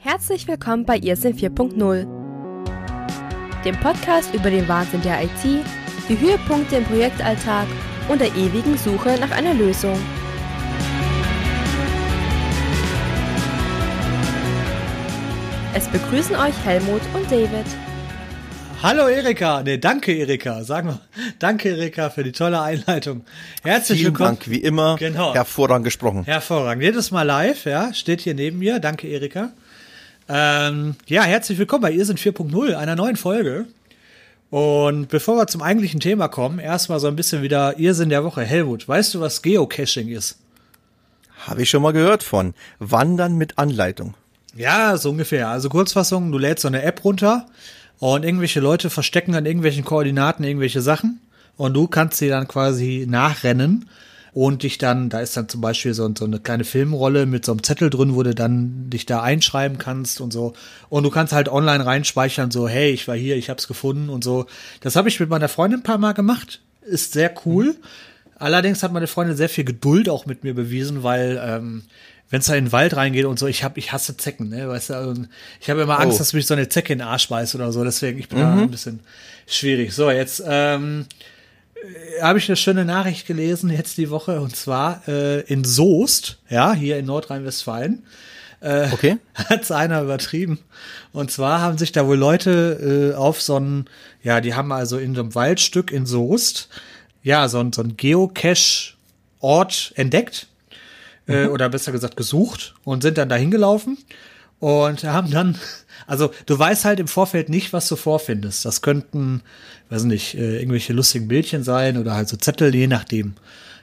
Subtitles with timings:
[0.00, 2.06] Herzlich willkommen bei Irrsinn 4.0,
[3.64, 5.64] dem Podcast über den Wahnsinn der IT,
[6.08, 7.66] die Höhepunkte im Projektalltag
[8.08, 9.98] und der ewigen Suche nach einer Lösung.
[15.74, 17.66] Es begrüßen euch Helmut und David.
[18.80, 21.00] Hallo Erika, ne, danke Erika, sagen wir,
[21.40, 23.24] danke Erika für die tolle Einleitung.
[23.64, 24.38] Herzlich Vielen willkommen.
[24.38, 24.94] Dank, wie immer.
[24.96, 25.34] Genau.
[25.34, 26.22] Hervorragend gesprochen.
[26.22, 26.84] Hervorragend.
[26.84, 28.78] Jedes Mal live, ja, steht hier neben mir.
[28.78, 29.50] Danke Erika.
[30.28, 33.66] Ähm, ja, herzlich willkommen bei Ihr sind 4.0, einer neuen Folge.
[34.50, 38.42] Und bevor wir zum eigentlichen Thema kommen, erstmal so ein bisschen wieder Irrsinn der Woche.
[38.42, 40.38] Helmut, weißt du, was Geocaching ist?
[41.46, 42.54] Habe ich schon mal gehört von.
[42.78, 44.14] Wandern mit Anleitung.
[44.54, 45.48] Ja, so ungefähr.
[45.48, 47.46] Also Kurzfassung, du lädst so eine App runter
[47.98, 51.20] und irgendwelche Leute verstecken an irgendwelchen Koordinaten irgendwelche Sachen
[51.56, 53.88] und du kannst sie dann quasi nachrennen
[54.32, 57.52] und dich dann, da ist dann zum Beispiel so, so eine kleine Filmrolle mit so
[57.52, 60.52] einem Zettel drin, wo du dann dich da einschreiben kannst und so.
[60.88, 64.22] Und du kannst halt online reinspeichern, so, hey, ich war hier, ich hab's gefunden und
[64.24, 64.46] so.
[64.80, 66.60] Das habe ich mit meiner Freundin ein paar Mal gemacht.
[66.82, 67.76] Ist sehr cool.
[68.36, 71.82] Allerdings hat meine Freundin sehr viel Geduld auch mit mir bewiesen, weil ähm,
[72.30, 74.68] wenn es da in den Wald reingeht und so, ich hab, ich hasse Zecken, ne?
[74.68, 75.14] Weißt du, also
[75.60, 76.18] ich habe immer Angst, Oh.
[76.18, 77.82] dass mich so eine Zecke in den Arsch beißt oder so.
[77.82, 79.00] Deswegen, ich bin da ein bisschen
[79.46, 79.92] schwierig.
[79.94, 81.14] So, jetzt ähm, äh,
[82.22, 86.72] habe ich eine schöne Nachricht gelesen jetzt die Woche und zwar äh, in Soest, ja,
[86.72, 88.04] hier in Nordrhein-Westfalen,
[88.60, 89.18] Okay?
[89.34, 90.58] hat's einer übertrieben.
[91.12, 93.88] Und zwar haben sich da wohl Leute äh, auf so ein,
[94.22, 96.68] ja, die haben also in so einem Waldstück in Soest,
[97.22, 100.48] ja, so ein, so ein Geocache-Ort entdeckt.
[101.28, 103.98] Äh, oder besser gesagt gesucht und sind dann dahin gelaufen
[104.60, 105.58] und haben dann,
[106.06, 108.64] also du weißt halt im Vorfeld nicht, was du vorfindest.
[108.64, 109.42] Das könnten,
[109.90, 113.34] weiß nicht, äh, irgendwelche lustigen Bildchen sein oder halt so Zettel, je nachdem.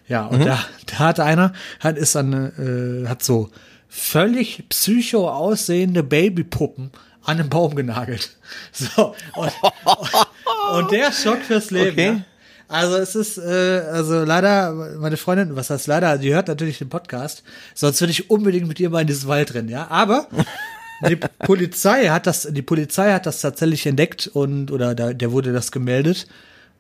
[0.08, 3.50] Ja, und da, da hat einer, hat ist dann, äh, hat so
[3.88, 6.92] völlig psycho aussehende Babypuppen
[7.24, 8.32] an den Baum genagelt.
[8.72, 9.52] So, und,
[10.74, 11.94] und der Schock fürs Leben.
[11.94, 12.06] Okay.
[12.06, 12.22] Ja.
[12.68, 16.90] Also es ist, äh, also leider, meine Freundin, was heißt leider, die hört natürlich den
[16.90, 17.44] Podcast,
[17.74, 19.88] sonst würde ich unbedingt mit ihr mal in dieses Wald rennen, ja.
[19.90, 20.28] Aber
[21.08, 25.54] die Polizei hat das, die Polizei hat das tatsächlich entdeckt und oder da, der wurde
[25.54, 26.28] das gemeldet.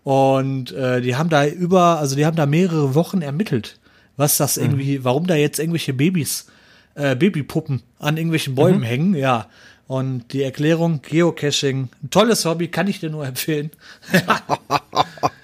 [0.03, 3.79] Und äh, die haben da über, also die haben da mehrere Wochen ermittelt,
[4.17, 6.45] was das irgendwie, warum da jetzt irgendwelche Babys,
[6.93, 9.47] äh, Babypuppen an irgendwelchen Bäumen hängen, ja.
[9.87, 13.71] Und die Erklärung, Geocaching, ein tolles Hobby, kann ich dir nur empfehlen.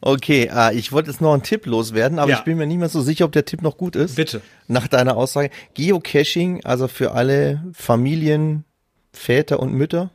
[0.00, 2.38] Okay, äh, ich wollte jetzt noch einen Tipp loswerden, aber Ja.
[2.38, 4.14] ich bin mir nicht mehr so sicher, ob der Tipp noch gut ist.
[4.16, 4.40] Bitte.
[4.68, 5.50] Nach deiner Aussage.
[5.74, 8.64] Geocaching, also für alle Familien,
[9.12, 10.10] Väter und Mütter.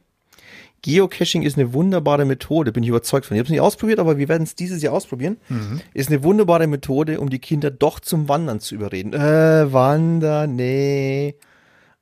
[0.84, 3.36] Geocaching ist eine wunderbare Methode, bin ich überzeugt von.
[3.36, 5.38] Ich habe es nicht ausprobiert, aber wir werden es dieses Jahr ausprobieren.
[5.48, 5.80] Mhm.
[5.94, 9.14] Ist eine wunderbare Methode, um die Kinder doch zum Wandern zu überreden.
[9.14, 11.36] Äh, Wandern, nee.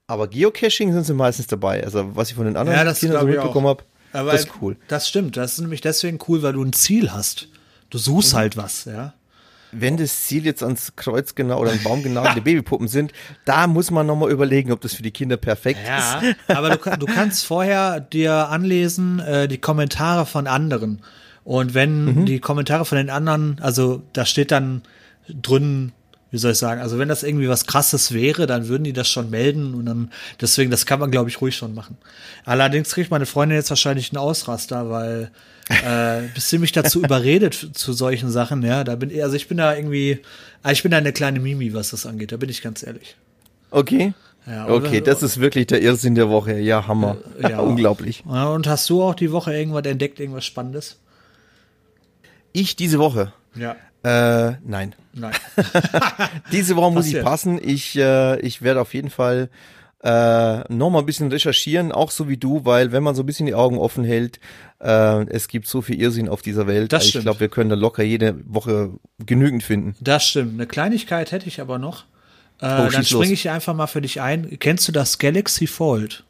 [0.08, 1.84] Aber Geocaching sind sie meistens dabei.
[1.84, 4.76] Also was ich von den anderen Ja, Kindern so mitbekommen habe, das ist cool.
[4.88, 5.38] Das stimmt.
[5.38, 7.48] Das ist nämlich deswegen cool, weil du ein Ziel hast.
[7.92, 8.02] Du Mhm.
[8.02, 9.14] suchst halt was, ja.
[9.74, 13.14] Wenn das Ziel jetzt ans Kreuz genau oder an Baum genagelte Babypuppen sind,
[13.46, 16.36] da muss man nochmal überlegen, ob das für die Kinder perfekt Ja, ist.
[16.50, 21.00] aber du, du kannst vorher dir anlesen äh, die Kommentare von anderen.
[21.46, 22.26] Und wenn Mhm.
[22.26, 24.82] die Kommentare von den anderen, also da steht dann
[25.30, 25.94] drin,
[26.32, 29.08] wie soll ich sagen, also wenn das irgendwie was krasses wäre, dann würden die das
[29.08, 31.98] schon melden und dann, deswegen, das kann man, glaube ich, ruhig schon machen.
[32.44, 35.32] Allerdings kriegt meine Freundin jetzt wahrscheinlich einen Ausraster, weil
[35.70, 39.58] äh, bis sie mich dazu überredet zu solchen Sachen, ja, da bin also ich bin
[39.58, 40.20] da irgendwie,
[40.64, 43.16] also ich bin da eine kleine Mimi, was das angeht, da bin ich ganz ehrlich.
[43.70, 44.14] Okay.
[44.48, 46.60] Ja, Okay, das ist wirklich der Irrsinn der Woche.
[46.60, 47.18] Ja, Hammer.
[47.40, 47.60] Ja.
[47.62, 48.24] Unglaublich.
[48.26, 50.98] Und hast du auch die Woche irgendwas entdeckt, irgendwas Spannendes?
[52.52, 53.34] Ich diese Woche.
[53.56, 53.76] Ja.
[54.04, 54.96] Äh, nein.
[55.14, 55.34] Nein.
[56.52, 57.60] Diese Woche muss ich passen.
[57.62, 59.50] Ich, äh, ich werde auf jeden Fall
[60.04, 63.26] äh, noch mal ein bisschen recherchieren, auch so wie du, weil wenn man so ein
[63.26, 64.40] bisschen die Augen offen hält,
[64.82, 66.92] äh, es gibt so viel Irrsinn auf dieser Welt.
[66.92, 68.92] Das ich glaube, wir können da locker jede Woche
[69.26, 69.96] genügend finden.
[70.02, 70.54] Das stimmt.
[70.54, 72.06] Eine Kleinigkeit hätte ich aber noch.
[72.60, 74.58] Äh, Oh, dann springe ich einfach mal für dich ein.
[74.60, 76.24] Kennst du das Galaxy Fold?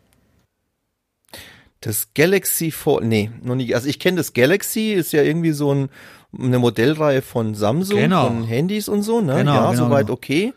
[1.81, 3.73] Das Galaxy Fold, nee, noch nie.
[3.73, 5.89] Also ich kenne das Galaxy, ist ja irgendwie so ein,
[6.37, 8.27] eine Modellreihe von Samsung, Genau.
[8.27, 9.37] von Handys und so, ne?
[9.37, 10.13] Genau, ja, genau, soweit genau.
[10.13, 10.53] okay.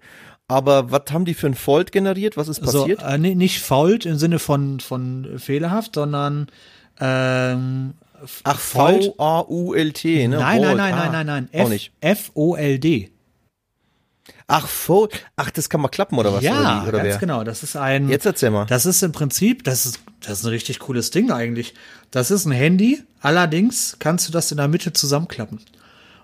[0.46, 2.36] Aber was haben die für ein Fold generiert?
[2.36, 3.00] Was ist passiert?
[3.00, 6.48] So, äh, nicht Fold im Sinne von, von fehlerhaft, sondern
[7.04, 7.94] ähm,
[8.44, 8.58] Ach.
[8.58, 10.38] V-A-U-L-T, ne?
[10.38, 11.48] Nein, nein, nein, Ah, nein, nein, nein.
[11.52, 11.92] Auch F- nicht.
[12.00, 13.10] F-O-L-D.
[14.46, 15.24] Ach, Fold.
[15.36, 16.42] Ach, das kann mal klappen, oder was?
[16.42, 17.18] Ja, oder ganz wer?
[17.18, 17.44] genau.
[17.44, 18.08] Das ist ein.
[18.08, 18.66] Jetzt erzähl mal.
[18.66, 21.74] Das ist im Prinzip, das ist, das ist ein richtig cooles Ding eigentlich.
[22.10, 25.60] Das ist ein Handy, allerdings kannst du das in der Mitte zusammenklappen.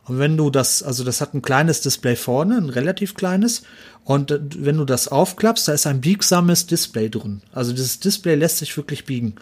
[0.05, 3.63] Und wenn du das, also das hat ein kleines Display vorne, ein relativ kleines.
[4.05, 7.43] Und wenn du das aufklappst, da ist ein biegsames Display drin.
[7.53, 9.37] Also dieses Display lässt sich wirklich biegen.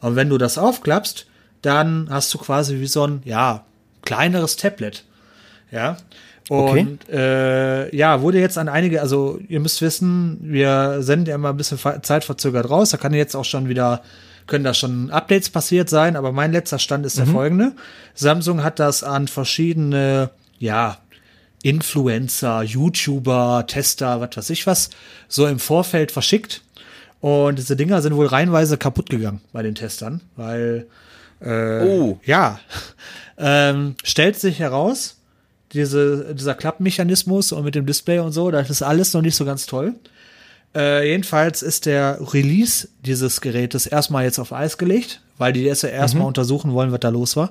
[0.00, 1.26] Und wenn du das aufklappst,
[1.62, 3.64] dann hast du quasi wie so ein, ja,
[4.02, 5.04] kleineres Tablet.
[5.70, 5.96] Ja.
[6.48, 6.98] Und okay.
[7.10, 11.56] äh, ja, wurde jetzt an einige, also ihr müsst wissen, wir senden ja immer ein
[11.56, 12.90] bisschen zeitverzögert raus.
[12.90, 14.02] Da kann jetzt auch schon wieder,
[14.46, 17.32] können da schon Updates passiert sein, aber mein letzter Stand ist der mhm.
[17.32, 17.72] folgende.
[18.14, 20.98] Samsung hat das an verschiedene, ja,
[21.62, 24.90] Influencer, YouTuber, Tester, was weiß ich was,
[25.28, 26.62] so im Vorfeld verschickt.
[27.20, 30.86] Und diese Dinger sind wohl reihenweise kaputt gegangen bei den Testern, weil
[31.40, 32.20] äh, oh.
[32.24, 32.60] ja,
[33.38, 35.16] ähm, stellt sich heraus,
[35.72, 39.44] diese, dieser Klappmechanismus und mit dem Display und so, das ist alles noch nicht so
[39.46, 39.94] ganz toll.
[40.74, 45.82] Äh, jedenfalls ist der Release dieses Gerätes erstmal jetzt auf Eis gelegt, weil die jetzt
[45.82, 46.28] ja erstmal mhm.
[46.28, 47.50] untersuchen wollen, was da los war.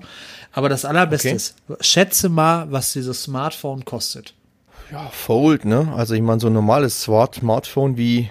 [0.52, 1.38] Aber das Allerbeste okay.
[1.38, 4.34] ist, schätze mal, was dieses Smartphone kostet.
[4.92, 5.92] Ja, Fold, ne?
[5.96, 8.30] Also ich meine, so ein normales Smartphone wie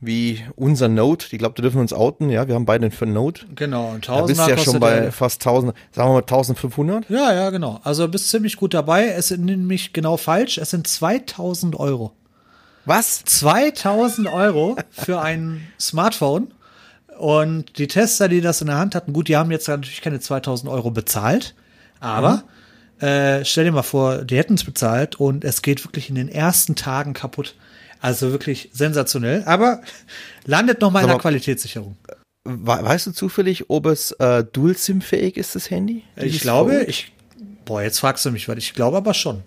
[0.00, 1.26] wie unser Note.
[1.30, 2.28] Ich glaube, da dürfen wir uns outen.
[2.30, 3.46] Ja, wir haben beide für Note.
[3.54, 3.88] Genau.
[3.88, 7.08] Und 1000 da bist ja schon bei fast 1000, sagen wir mal 1500.
[7.08, 7.80] Ja, ja, genau.
[7.82, 9.08] Also bist ziemlich gut dabei.
[9.08, 10.58] Es sind nämlich genau falsch.
[10.58, 12.12] Es sind 2000 Euro.
[12.86, 13.24] Was?
[13.24, 16.52] 2000 Euro für ein Smartphone.
[17.18, 20.20] Und die Tester, die das in der Hand hatten, gut, die haben jetzt natürlich keine
[20.20, 21.54] 2000 Euro bezahlt.
[21.98, 22.44] Aber
[23.00, 23.06] mhm.
[23.06, 26.28] äh, stell dir mal vor, die hätten es bezahlt und es geht wirklich in den
[26.28, 27.54] ersten Tagen kaputt.
[28.00, 29.42] Also wirklich sensationell.
[29.46, 29.80] Aber
[30.44, 31.96] landet noch mal in der Qualitätssicherung.
[32.44, 36.04] Weißt du zufällig, ob es äh, Dual-SIM-fähig ist, das Handy?
[36.14, 37.12] Ich glaube, ich.
[37.64, 39.42] Boah, jetzt fragst du mich, weil ich glaube aber schon.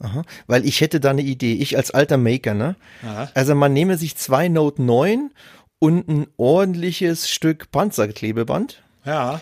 [0.00, 1.54] Aha, weil ich hätte da eine Idee.
[1.54, 2.74] Ich als alter Maker, ne?
[3.02, 3.30] Aha.
[3.34, 5.30] Also man nehme sich zwei Note 9
[5.78, 8.82] und ein ordentliches Stück Panzerklebeband.
[9.04, 9.40] Ja.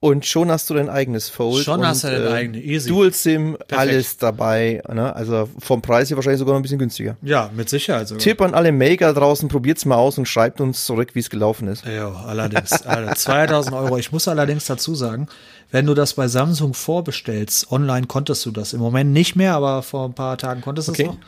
[0.00, 1.64] Und schon hast du dein eigenes Fold.
[1.64, 2.88] Schon und, hast du dein äh, eigenes, easy.
[2.88, 3.72] Dual SIM, Perfekt.
[3.72, 4.80] alles dabei.
[4.88, 5.14] Ne?
[5.14, 7.16] Also vom Preis her wahrscheinlich sogar noch ein bisschen günstiger.
[7.20, 8.22] Ja, mit Sicherheit sogar.
[8.22, 11.66] Tipp an alle Maker draußen, probiert's mal aus und schreibt uns zurück, wie es gelaufen
[11.66, 11.84] ist.
[11.84, 12.70] Ja, allerdings.
[12.70, 13.98] 2000 Euro.
[13.98, 15.26] Ich muss allerdings dazu sagen,
[15.72, 18.74] wenn du das bei Samsung vorbestellst, online konntest du das.
[18.74, 21.02] Im Moment nicht mehr, aber vor ein paar Tagen konntest du okay.
[21.02, 21.18] es noch.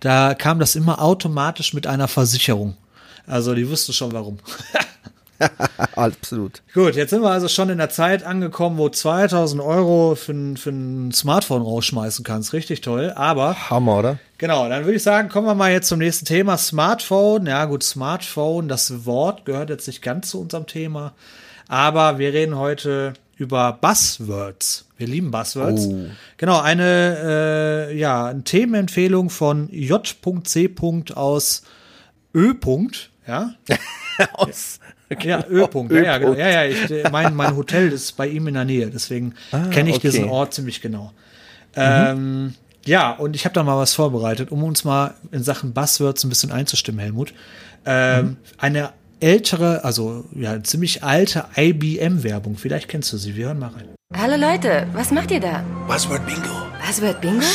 [0.00, 2.76] Da kam das immer automatisch mit einer Versicherung.
[3.26, 4.38] Also die wusste schon warum.
[5.96, 6.62] Absolut.
[6.74, 10.56] Gut, jetzt sind wir also schon in der Zeit angekommen, wo 2000 Euro für, ein,
[10.56, 12.52] für ein Smartphone rausschmeißen kannst.
[12.52, 13.70] Richtig toll, aber.
[13.70, 14.18] Hammer, oder?
[14.38, 16.56] Genau, dann würde ich sagen, kommen wir mal jetzt zum nächsten Thema.
[16.56, 17.46] Smartphone.
[17.46, 21.12] Ja, gut, Smartphone, das Wort gehört jetzt nicht ganz zu unserem Thema.
[21.68, 24.86] Aber wir reden heute über Buzzwords.
[24.96, 25.86] Wir lieben Buzzwords.
[25.86, 26.06] Oh.
[26.36, 30.74] Genau, eine, äh, ja, eine Themenempfehlung von J.C.
[31.14, 31.62] aus
[32.34, 32.54] Ö.
[33.26, 33.54] Ja.
[34.34, 34.80] aus
[35.20, 35.92] ja, Ölpunkt.
[35.92, 36.34] Ja, ja, genau.
[36.34, 39.66] ja, ja, ich, äh, mein, mein Hotel ist bei ihm in der Nähe, deswegen ah,
[39.70, 40.10] kenne ich okay.
[40.10, 41.12] diesen Ort ziemlich genau.
[41.74, 42.54] Ähm, mhm.
[42.84, 46.28] Ja, und ich habe da mal was vorbereitet, um uns mal in Sachen Buzzwords ein
[46.28, 47.32] bisschen einzustimmen, Helmut.
[47.86, 48.36] Ähm, mhm.
[48.58, 52.56] Eine ältere, also ja, ziemlich alte IBM-Werbung.
[52.56, 53.36] Vielleicht kennst du sie.
[53.36, 53.88] Wir hören mal rein.
[54.14, 55.64] Hallo Leute, was macht ihr da?
[55.86, 56.66] Buzzword Bingo.
[56.84, 57.46] Buzzword Bingo?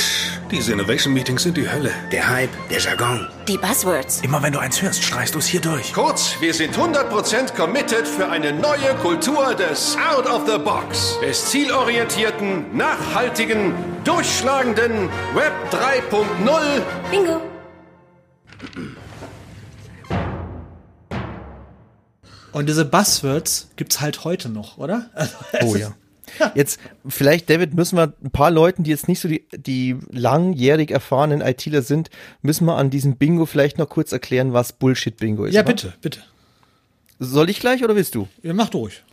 [0.50, 1.92] Diese Innovation Meetings sind die Hölle.
[2.10, 3.28] Der Hype, der Jargon.
[3.50, 4.22] Die Buzzwords.
[4.22, 5.92] Immer wenn du eins hörst, schreist du es hier durch.
[5.92, 11.20] Kurz, wir sind 100% committed für eine neue Kultur des Out of the Box.
[11.22, 13.74] Des zielorientierten, nachhaltigen,
[14.06, 16.82] durchschlagenden Web 3.0.
[17.12, 17.42] Bingo.
[22.54, 25.10] Und diese Buzzwords gibt's halt heute noch, oder?
[25.62, 25.94] oh ja.
[26.56, 30.91] Jetzt, vielleicht, David, müssen wir ein paar Leuten, die jetzt nicht so die, die langjährig
[30.91, 32.10] erfahrenen ITler sind,
[32.41, 35.53] müssen wir an diesem Bingo vielleicht noch kurz erklären, was Bullshit-Bingo ist.
[35.53, 35.74] Ja, oder?
[35.74, 36.20] bitte, bitte.
[37.20, 38.27] Soll ich gleich oder willst du?
[38.44, 39.03] Ja, mach durch.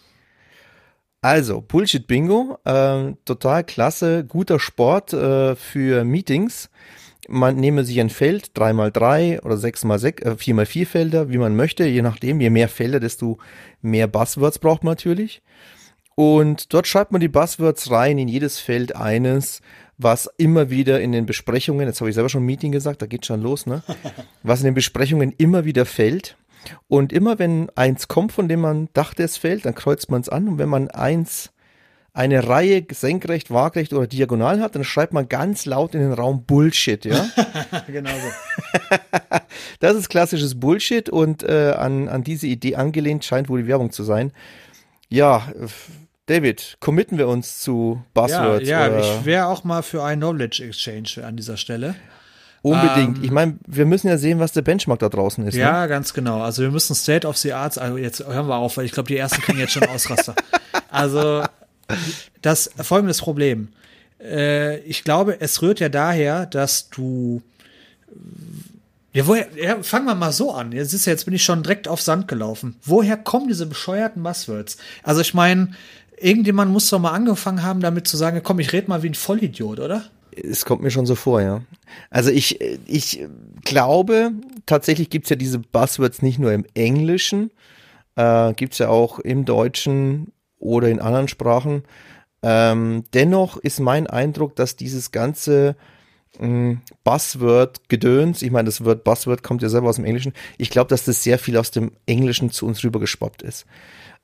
[1.22, 6.68] Also, Bullshit-Bingo, äh, total klasse, guter Sport äh, für Meetings.
[7.28, 12.02] Man nehme sich ein Feld, 3x3 oder 6x6, äh, 4x4 Felder, wie man möchte, je
[12.02, 12.42] nachdem.
[12.42, 13.38] Je mehr Felder, desto
[13.80, 15.40] mehr Buzzwords braucht man natürlich.
[16.14, 19.60] Und dort schreibt man die Buzzwords rein in jedes Feld eines,
[19.98, 23.26] was immer wieder in den Besprechungen, jetzt habe ich selber schon Meeting gesagt, da geht
[23.26, 23.82] schon los, ne?
[24.42, 26.36] Was in den Besprechungen immer wieder fällt.
[26.88, 30.28] Und immer wenn eins kommt, von dem man dachte, es fällt, dann kreuzt man es
[30.28, 30.48] an.
[30.48, 31.50] Und wenn man eins,
[32.14, 36.44] eine Reihe senkrecht, waagrecht oder diagonal hat, dann schreibt man ganz laut in den Raum
[36.44, 37.28] Bullshit, ja?
[37.88, 38.96] genau so.
[39.80, 43.90] das ist klassisches Bullshit und äh, an, an diese Idee angelehnt scheint wohl die Werbung
[43.90, 44.32] zu sein.
[45.08, 45.52] Ja,
[46.26, 48.66] David, committen wir uns zu Buzzwords?
[48.66, 51.94] Ja, ja ich wäre auch mal für ein Knowledge Exchange an dieser Stelle.
[52.62, 53.18] Unbedingt.
[53.18, 55.54] Ähm, ich meine, wir müssen ja sehen, was der Benchmark da draußen ist.
[55.54, 55.88] Ja, ne?
[55.88, 56.40] ganz genau.
[56.40, 59.08] Also wir müssen State of the Arts, also jetzt hören wir auf, weil ich glaube,
[59.08, 60.34] die ersten kriegen jetzt schon Ausraster.
[60.90, 61.42] Also
[62.40, 63.68] das folgendes Problem.
[64.20, 67.42] äh, ich glaube, es rührt ja daher, dass du
[69.12, 70.70] ja, woher, ja, fangen wir mal so an.
[70.70, 72.76] Jetzt ist ja, jetzt bin ich schon direkt auf Sand gelaufen.
[72.82, 74.76] Woher kommen diese bescheuerten Buzzwords?
[75.02, 75.70] Also ich meine,
[76.24, 79.14] irgendjemand muss doch mal angefangen haben, damit zu sagen, komm, ich rede mal wie ein
[79.14, 80.04] Vollidiot, oder?
[80.32, 81.62] Es kommt mir schon so vor, ja.
[82.10, 83.24] Also ich, ich
[83.64, 84.32] glaube,
[84.66, 87.50] tatsächlich gibt's ja diese Buzzwords nicht nur im Englischen,
[88.16, 91.84] äh, gibt's ja auch im Deutschen oder in anderen Sprachen.
[92.42, 95.76] Ähm, dennoch ist mein Eindruck, dass dieses ganze
[96.38, 100.88] mh, Buzzword-Gedöns, ich meine, das Wort Buzzword kommt ja selber aus dem Englischen, ich glaube,
[100.88, 103.66] dass das sehr viel aus dem Englischen zu uns rübergeschwappt ist.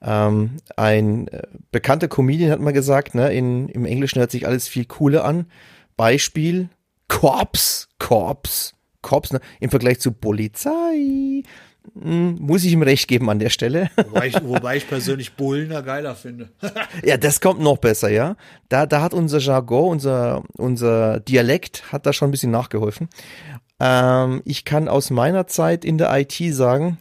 [0.03, 4.69] Ähm, ein äh, bekannter Comedian hat mal gesagt, ne, in, im Englischen hört sich alles
[4.69, 5.47] viel cooler an.
[5.97, 6.71] Beispiel
[7.09, 11.43] Korps, Korps, Korps, ne, im Vergleich zu Polizei.
[11.95, 13.91] Hm, muss ich ihm recht geben an der Stelle.
[13.97, 16.51] Wobei ich, wobei ich persönlich Bullner geiler finde.
[17.05, 18.37] Ja, das kommt noch besser, ja.
[18.69, 23.09] Da, da hat unser Jargon, unser, unser Dialekt hat da schon ein bisschen nachgeholfen.
[23.81, 26.99] Ähm, ich kann aus meiner Zeit in der IT sagen,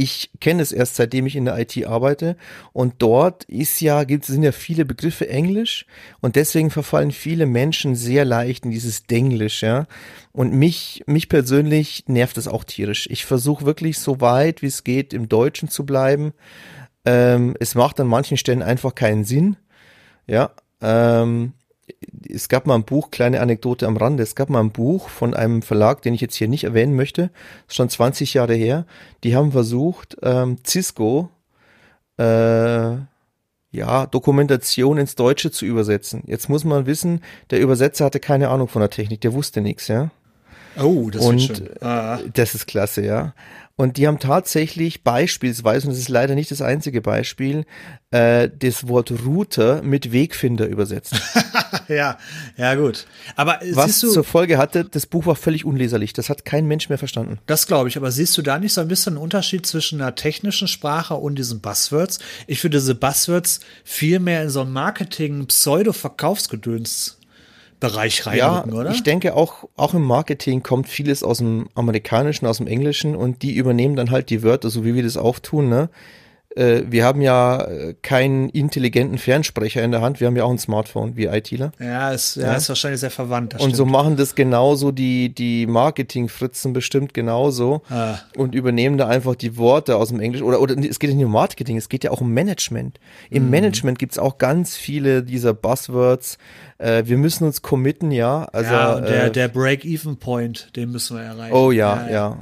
[0.00, 2.36] ich kenne es erst seitdem ich in der IT arbeite
[2.72, 5.84] und dort ist ja, gibt, sind ja viele Begriffe Englisch
[6.20, 9.86] und deswegen verfallen viele Menschen sehr leicht in dieses Denglisch, ja.
[10.32, 13.08] Und mich, mich persönlich nervt es auch tierisch.
[13.10, 16.32] Ich versuche wirklich so weit wie es geht im Deutschen zu bleiben.
[17.04, 19.56] Ähm, es macht an manchen Stellen einfach keinen Sinn,
[20.26, 20.52] ja.
[20.80, 21.52] Ähm,
[22.28, 25.34] es gab mal ein Buch, kleine Anekdote am Rande, es gab mal ein Buch von
[25.34, 27.30] einem Verlag, den ich jetzt hier nicht erwähnen möchte,
[27.66, 28.86] das ist schon 20 Jahre her,
[29.24, 31.30] die haben versucht, ähm, Cisco,
[32.18, 32.96] äh,
[33.72, 36.22] ja, Dokumentation ins Deutsche zu übersetzen.
[36.26, 39.88] Jetzt muss man wissen, der Übersetzer hatte keine Ahnung von der Technik, der wusste nichts,
[39.88, 40.10] ja.
[40.78, 41.68] Oh, das Und ist schön.
[41.80, 42.18] Ah.
[42.32, 43.34] das ist klasse, ja.
[43.76, 47.64] Und die haben tatsächlich beispielsweise, und das ist leider nicht das einzige Beispiel,
[48.10, 51.14] äh, das Wort Router mit Wegfinder übersetzt.
[51.96, 52.18] ja,
[52.56, 53.06] ja, gut.
[53.36, 56.12] Aber äh, Was du, zur Folge hatte, das Buch war völlig unleserlich.
[56.12, 57.38] Das hat kein Mensch mehr verstanden.
[57.46, 60.14] das glaube ich, aber siehst du da nicht so ein bisschen einen Unterschied zwischen einer
[60.14, 62.18] technischen Sprache und diesen Buzzwords?
[62.46, 67.16] Ich würde diese Buzzwords viel mehr in so einen Marketing-Pseudo-Verkaufsgedöns
[67.80, 68.90] Bereich Ja, reinrücken, oder?
[68.90, 73.40] ich denke auch, auch im Marketing kommt vieles aus dem Amerikanischen, aus dem Englischen und
[73.40, 75.88] die übernehmen dann halt die Wörter, so wie wir das auch tun, ne?
[76.56, 80.50] Äh, wir haben ja äh, keinen intelligenten Fernsprecher in der Hand, wir haben ja auch
[80.50, 81.70] ein Smartphone, wie ITler.
[81.78, 82.54] ja, ist, ja, Ja.
[82.54, 83.54] ist wahrscheinlich sehr verwandt.
[83.54, 83.92] Und so stimmt.
[83.92, 88.16] machen das genauso die, die Marketing-Fritzen bestimmt genauso Ah.
[88.36, 90.42] und übernehmen da einfach die Worte aus dem Englisch.
[90.42, 92.98] Oder, oder es geht ja nicht um Marketing, es geht ja auch um Management.
[93.30, 93.50] Im Mhm.
[93.50, 96.36] Management gibt's auch ganz viele dieser Buzzwords.
[96.78, 98.44] Äh, wir müssen uns committen, ja.
[98.52, 101.54] Also, ja, der, äh, der Break-Even-Point, den müssen wir erreichen.
[101.54, 102.38] oh ja, ja.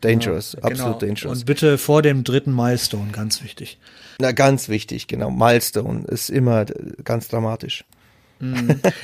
[0.00, 0.66] Dangerous, Genau.
[0.68, 1.38] absolut dangerous.
[1.40, 3.78] Und bitte vor dem dritten Milestone, ganz wichtig.
[4.18, 5.30] Na, ganz wichtig, genau.
[5.30, 6.64] Milestone ist immer
[7.04, 7.84] ganz dramatisch.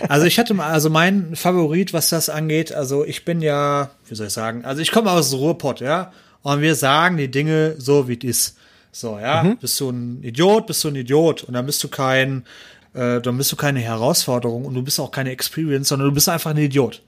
[0.08, 4.14] Also ich hatte mal, also mein Favorit, was das angeht, also ich bin ja, wie
[4.14, 8.08] soll ich sagen, also ich komme aus Ruhrpott, ja, und wir sagen die Dinge so,
[8.08, 8.56] wie es ist.
[8.92, 9.56] So, ja, Mhm.
[9.58, 12.44] bist du ein Idiot, bist du ein Idiot und dann bist du kein,
[12.92, 16.28] äh, dann bist du keine Herausforderung und du bist auch keine Experience, sondern du bist
[16.28, 17.00] einfach ein Idiot.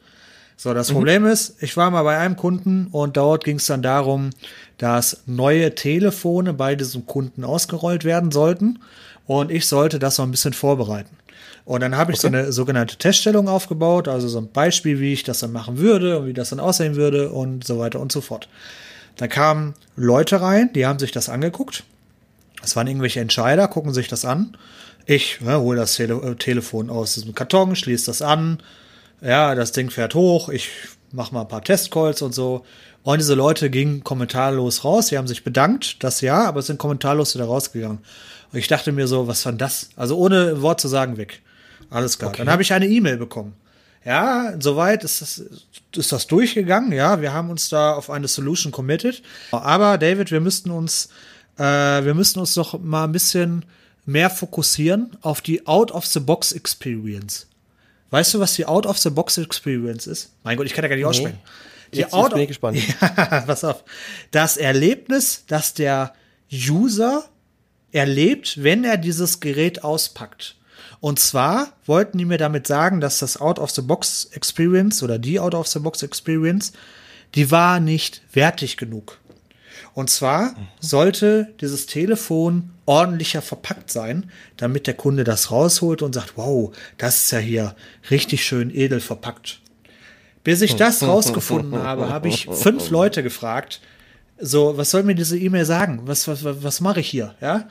[0.63, 3.83] So, das Problem ist, ich war mal bei einem Kunden und dort ging es dann
[3.83, 4.31] darum,
[4.79, 8.79] dass neue Telefone bei diesem Kunden ausgerollt werden sollten
[9.27, 11.17] und ich sollte das so ein bisschen vorbereiten.
[11.65, 15.25] Und dann habe ich so eine sogenannte Teststellung aufgebaut, also so ein Beispiel, wie ich
[15.25, 18.21] das dann machen würde und wie das dann aussehen würde und so weiter und so
[18.21, 18.49] fort.
[19.17, 21.83] Da kamen Leute rein, die haben sich das angeguckt.
[22.61, 24.57] Das waren irgendwelche Entscheider, gucken sich das an.
[25.07, 28.63] Ich ne, hole das Tele äh, Telefon aus diesem Karton, schließe das an.
[29.23, 30.49] Ja, das Ding fährt hoch.
[30.49, 30.69] Ich
[31.13, 32.65] mache mal ein paar Testcalls und so.
[33.05, 35.09] Und diese Leute gingen kommentarlos raus.
[35.09, 37.99] Sie haben sich bedankt, das ja, aber sind kommentarlos wieder rausgegangen.
[38.53, 39.91] Und ich dachte mir so, was war denn das?
[39.97, 41.41] Also ohne ein Wort zu sagen, weg.
[41.91, 42.33] Alles klar.
[42.33, 43.55] Dann habe ich eine E-Mail bekommen.
[44.05, 45.43] Ja, soweit ist das,
[45.95, 46.93] ist das durchgegangen.
[46.93, 49.23] Ja, wir haben uns da auf eine Solution committed.
[49.53, 51.09] Aber David, wir müssten uns,
[51.59, 53.65] äh, wir müssten uns doch mal ein bisschen
[54.05, 57.47] mehr fokussieren auf die Out-of-the-Box-Experience.
[58.13, 60.33] Weißt du, was die Out-of-the-Box-Experience ist?
[60.45, 61.39] Mein Gott, ich kann ja gar nicht aussprechen.
[61.95, 62.79] Die Jetzt, Out bin ich gespannt.
[63.01, 63.85] ja, pass auf.
[64.31, 66.13] Das Erlebnis, das der
[66.53, 67.25] User
[67.91, 70.57] erlebt, wenn er dieses Gerät auspackt.
[71.01, 76.73] Und zwar wollten die mir damit sagen, dass das Out-of-the-Box-Experience oder die Out-of-the-Box-Experience,
[77.35, 79.21] die war nicht wertig genug.
[79.95, 86.37] Und zwar sollte dieses Telefon ordentlicher verpackt sein, damit der Kunde das rausholt und sagt,
[86.37, 87.77] wow, das ist ja hier
[88.11, 89.61] richtig schön edel verpackt.
[90.45, 93.81] Bis ich das rausgefunden habe, habe ich fünf Leute gefragt,
[94.39, 96.01] so, was soll mir diese E-Mail sagen?
[96.05, 97.35] Was, was, was, mache ich hier?
[97.41, 97.69] Ja,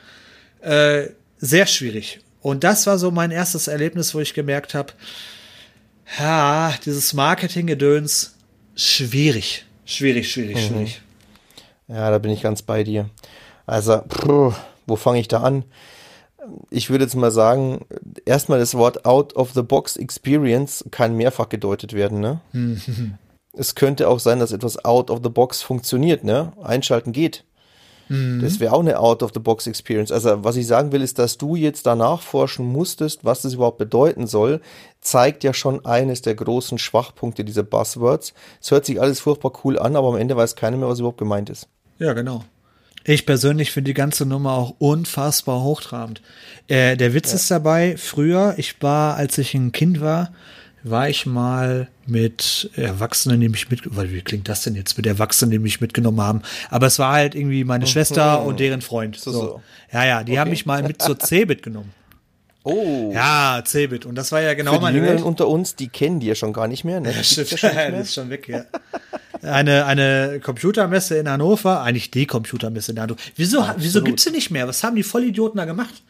[0.61, 1.09] äh,
[1.39, 2.21] sehr schwierig.
[2.39, 4.93] Und das war so mein erstes Erlebnis, wo ich gemerkt habe,
[6.19, 8.35] ja, dieses Marketing-Gedöns,
[8.75, 9.65] schwierig.
[9.85, 10.73] Schwierig, schwierig, Mhm.
[10.73, 11.01] schwierig.
[11.91, 13.09] Ja, da bin ich ganz bei dir.
[13.65, 14.53] Also, puh,
[14.87, 15.65] wo fange ich da an?
[16.69, 17.85] Ich würde jetzt mal sagen,
[18.25, 22.39] erstmal das Wort Out of the Box Experience kann mehrfach gedeutet werden, ne?
[23.53, 26.53] es könnte auch sein, dass etwas out of the box funktioniert, ne?
[26.63, 27.43] Einschalten geht.
[28.41, 30.11] Das wäre auch eine out of the box Experience.
[30.11, 33.77] Also, was ich sagen will, ist, dass du jetzt danach forschen musstest, was das überhaupt
[33.77, 34.59] bedeuten soll,
[34.99, 38.33] zeigt ja schon eines der großen Schwachpunkte dieser Buzzwords.
[38.59, 41.19] Es hört sich alles furchtbar cool an, aber am Ende weiß keiner mehr, was überhaupt
[41.19, 41.69] gemeint ist.
[42.01, 42.43] Ja, genau.
[43.03, 46.21] Ich persönlich finde die ganze Nummer auch unfassbar hochtrabend.
[46.67, 50.33] Äh, der Witz ist dabei, früher, ich war, als ich ein Kind war,
[50.83, 55.05] war ich mal mit Erwachsenen, die mich mit, weil wie klingt das denn jetzt, mit
[55.05, 56.41] Erwachsenen, die mich mitgenommen haben.
[56.71, 59.15] Aber es war halt irgendwie meine Schwester und deren Freund.
[59.15, 59.31] So.
[59.31, 59.61] so.
[59.91, 61.93] Ja, ja, die haben mich mal mit zur Cebit genommen.
[62.63, 63.11] Oh.
[63.13, 64.05] Ja, Cebit.
[64.05, 65.25] Und das war ja genau Für die meine Jüngeren Welt.
[65.25, 66.99] unter uns, die kennen die ja schon gar nicht mehr.
[66.99, 67.11] Ne?
[67.11, 67.51] Ja, Die stimmt.
[67.51, 68.65] ja schon das ist schon weg, ja.
[69.41, 73.19] Eine, eine Computermesse in Hannover, eigentlich die Computermesse in Hannover.
[73.35, 74.67] Wieso, wieso gibt's sie nicht mehr?
[74.67, 76.03] Was haben die Vollidioten da gemacht?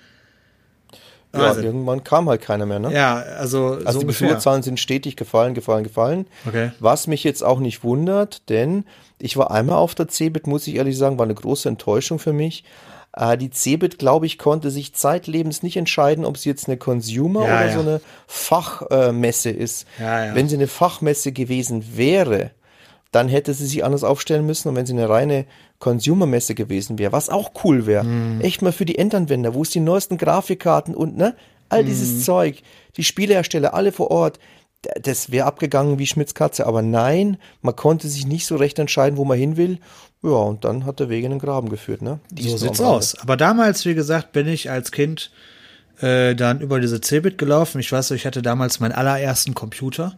[1.34, 1.64] Ja, Wahnsinn.
[1.64, 2.80] irgendwann kam halt keiner mehr.
[2.80, 2.94] Ne?
[2.94, 4.06] Ja, also, Also so die.
[4.08, 6.26] Besucherzahlen sind stetig gefallen, gefallen, gefallen.
[6.46, 6.72] Okay.
[6.80, 8.84] Was mich jetzt auch nicht wundert, denn
[9.18, 12.34] ich war einmal auf der Cebit, muss ich ehrlich sagen, war eine große Enttäuschung für
[12.34, 12.66] mich.
[13.16, 17.48] Äh, die Cebit, glaube ich, konnte sich zeitlebens nicht entscheiden, ob sie jetzt eine Consumer
[17.48, 17.74] Ja, oder ja.
[17.74, 19.88] so eine Fachmesse ist.
[20.00, 20.36] Ja, ja.
[20.36, 22.52] Wenn sie eine Fachmesse gewesen wäre,
[23.12, 24.70] dann hätte sie sich anders aufstellen müssen.
[24.70, 25.46] Und wenn sie eine reine
[25.80, 28.42] Consumer-Messe gewesen wäre, was auch cool wäre, Mhm.
[28.42, 31.36] echt mal für die Endanwender, wo es die neuesten Grafikkarten und ne,
[31.70, 31.88] all Mhm.
[31.88, 32.62] dieses Zeug,
[32.98, 34.40] die Spielehersteller, alle vor Ort,
[35.02, 36.66] das wäre abgegangen wie Schmitz Katze.
[36.66, 39.78] Aber nein, man konnte sich nicht so recht entscheiden, wo man hin will.
[40.24, 42.20] Ja, und dann hat der Weg in den Graben geführt, ne?
[42.32, 43.16] Die So ist sieht's aus.
[43.20, 45.32] Aber damals, wie gesagt, bin ich als Kind
[46.00, 47.80] äh, dann über diese Cebit gelaufen.
[47.80, 50.18] Ich weiß, ich hatte damals meinen allerersten Computer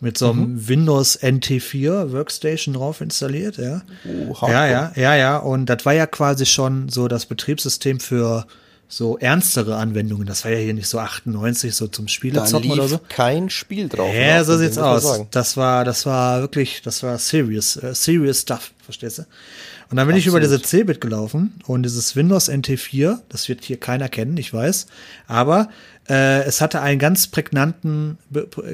[0.00, 0.68] mit so einem Mhm.
[0.68, 3.82] Windows NT4 Workstation drauf installiert, ja.
[4.28, 5.36] Oh, ja, ja, ja, ja.
[5.38, 8.46] Und das war ja quasi schon so das Betriebssystem für
[8.90, 10.26] so ernstere Anwendungen.
[10.26, 12.98] Das war ja hier nicht so 98, so zum Spielezocken oder so.
[13.10, 14.14] kein Spiel drauf.
[14.14, 15.24] Ja, so sieht's aus.
[15.30, 19.22] Das war, das war wirklich, das war serious, äh, serious stuff, verstehst du?
[19.90, 20.60] Und dann bin ich über Absolut.
[20.60, 24.86] diese Cebit gelaufen und dieses Windows NT4, das wird hier keiner kennen, ich weiß,
[25.26, 25.68] aber
[26.08, 28.18] äh, es hatte ein ganz prägnanten,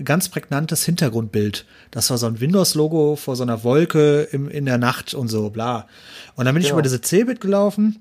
[0.05, 1.64] ganz prägnantes Hintergrundbild.
[1.90, 5.51] Das war so ein Windows-Logo vor so einer Wolke im, in der Nacht und so,
[5.51, 5.87] bla.
[6.37, 6.77] Und dann bin ich Genau.
[6.79, 8.01] über diese Cebit gelaufen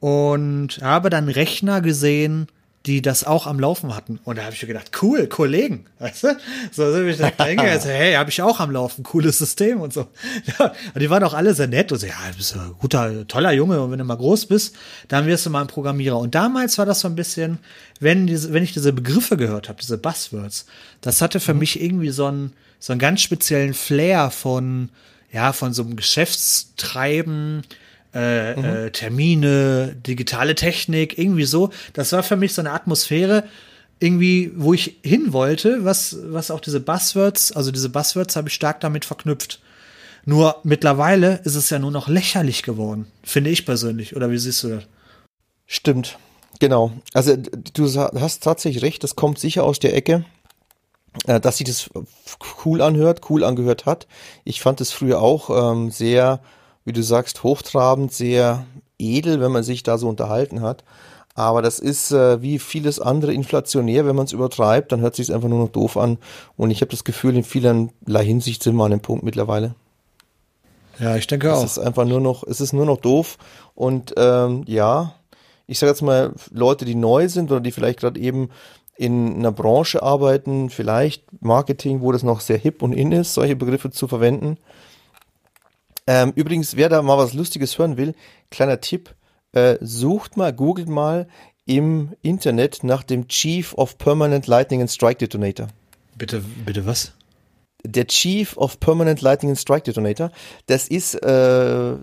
[0.00, 2.48] und habe dann Rechner gesehen,
[2.86, 4.18] die das auch am Laufen hatten.
[4.24, 6.36] Und da habe ich mir gedacht, cool, Kollegen, weißt du?
[6.72, 9.92] So sind ich da hingegangen, also, hey, habe ich auch am Laufen, cooles System und
[9.92, 10.08] so.
[10.58, 13.26] Ja, und die waren auch alle sehr nett und so, ja, du bist ein guter,
[13.28, 14.74] toller Junge und wenn du mal groß bist,
[15.08, 16.18] dann wirst du mal ein Programmierer.
[16.18, 17.58] Und damals war das so ein bisschen,
[18.00, 20.66] wenn diese, wenn ich diese Begriffe gehört habe, diese Buzzwords,
[21.00, 24.88] das hatte für mich irgendwie so einen, so einen ganz speziellen Flair von,
[25.30, 27.62] ja, von so einem Geschäftstreiben,
[28.14, 31.70] äh, äh, Termine, digitale Technik, irgendwie so.
[31.92, 33.44] Das war für mich so eine Atmosphäre,
[34.00, 38.54] irgendwie, wo ich hin wollte, was, was auch diese Buzzwords, also diese Buzzwords habe ich
[38.54, 39.60] stark damit verknüpft.
[40.24, 44.14] Nur mittlerweile ist es ja nur noch lächerlich geworden, finde ich persönlich.
[44.16, 44.84] Oder wie siehst du das?
[45.66, 46.18] Stimmt,
[46.60, 46.92] genau.
[47.14, 50.24] Also d- du hast tatsächlich recht, das kommt sicher aus der Ecke,
[51.26, 51.90] äh, dass sich das
[52.64, 54.06] cool anhört, cool angehört hat.
[54.44, 56.40] Ich fand es früher auch ähm, sehr,
[56.84, 58.66] wie du sagst, hochtrabend, sehr
[58.98, 60.84] edel, wenn man sich da so unterhalten hat.
[61.34, 65.28] Aber das ist äh, wie vieles andere inflationär, wenn man es übertreibt, dann hört sich
[65.28, 66.18] es einfach nur noch doof an.
[66.56, 69.74] Und ich habe das Gefühl, in vielerlei Hinsicht sind wir an dem Punkt mittlerweile.
[70.98, 71.64] Ja, ich denke Es auch.
[71.64, 73.38] ist einfach nur noch, es ist nur noch doof.
[73.74, 75.14] Und ähm, ja,
[75.66, 78.50] ich sage jetzt mal, Leute, die neu sind oder die vielleicht gerade eben
[78.96, 83.56] in einer Branche arbeiten, vielleicht Marketing, wo das noch sehr hip und in ist, solche
[83.56, 84.58] Begriffe zu verwenden.
[86.06, 88.14] Ähm, übrigens, wer da mal was Lustiges hören will,
[88.50, 89.14] kleiner Tipp,
[89.52, 91.28] äh, sucht mal, googelt mal
[91.64, 95.68] im Internet nach dem Chief of Permanent Lightning and Strike Detonator.
[96.16, 97.12] Bitte, bitte was?
[97.84, 100.30] Der Chief of Permanent Lightning and Strike Detonator,
[100.66, 101.96] das ist, äh,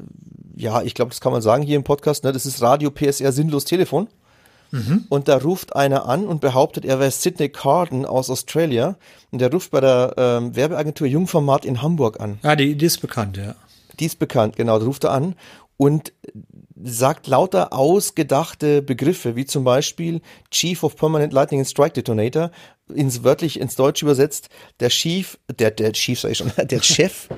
[0.55, 2.31] ja, ich glaube, das kann man sagen hier im Podcast, ne?
[2.31, 4.07] das ist Radio PSR Sinnlos Telefon.
[5.09, 8.97] Und da ruft einer an und behauptet, er wäre Sidney Carden aus Australia.
[9.31, 12.39] Und der ruft bei der ähm, Werbeagentur Jungformat in Hamburg an.
[12.43, 13.55] Ah, die, die ist bekannt, ja.
[13.99, 15.35] Die ist bekannt, genau, da ruft er an
[15.77, 16.13] und
[16.81, 22.51] sagt lauter ausgedachte Begriffe, wie zum Beispiel Chief of Permanent Lightning and Strike Detonator,
[22.93, 27.29] ins wörtlich ins Deutsch übersetzt, der Chief, der, der Chief sag ich schon, der Chef,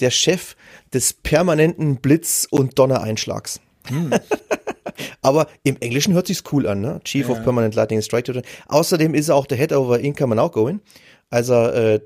[0.00, 0.56] der Chef
[0.92, 3.60] des permanenten Blitz- und Donnereinschlags.
[5.22, 7.00] Aber im Englischen hört sich's cool an, ne?
[7.04, 8.42] Chief of Permanent Lightning Strike.
[8.68, 10.80] Außerdem ist er auch der Head over Income and Outgoing.
[11.30, 12.00] Also äh,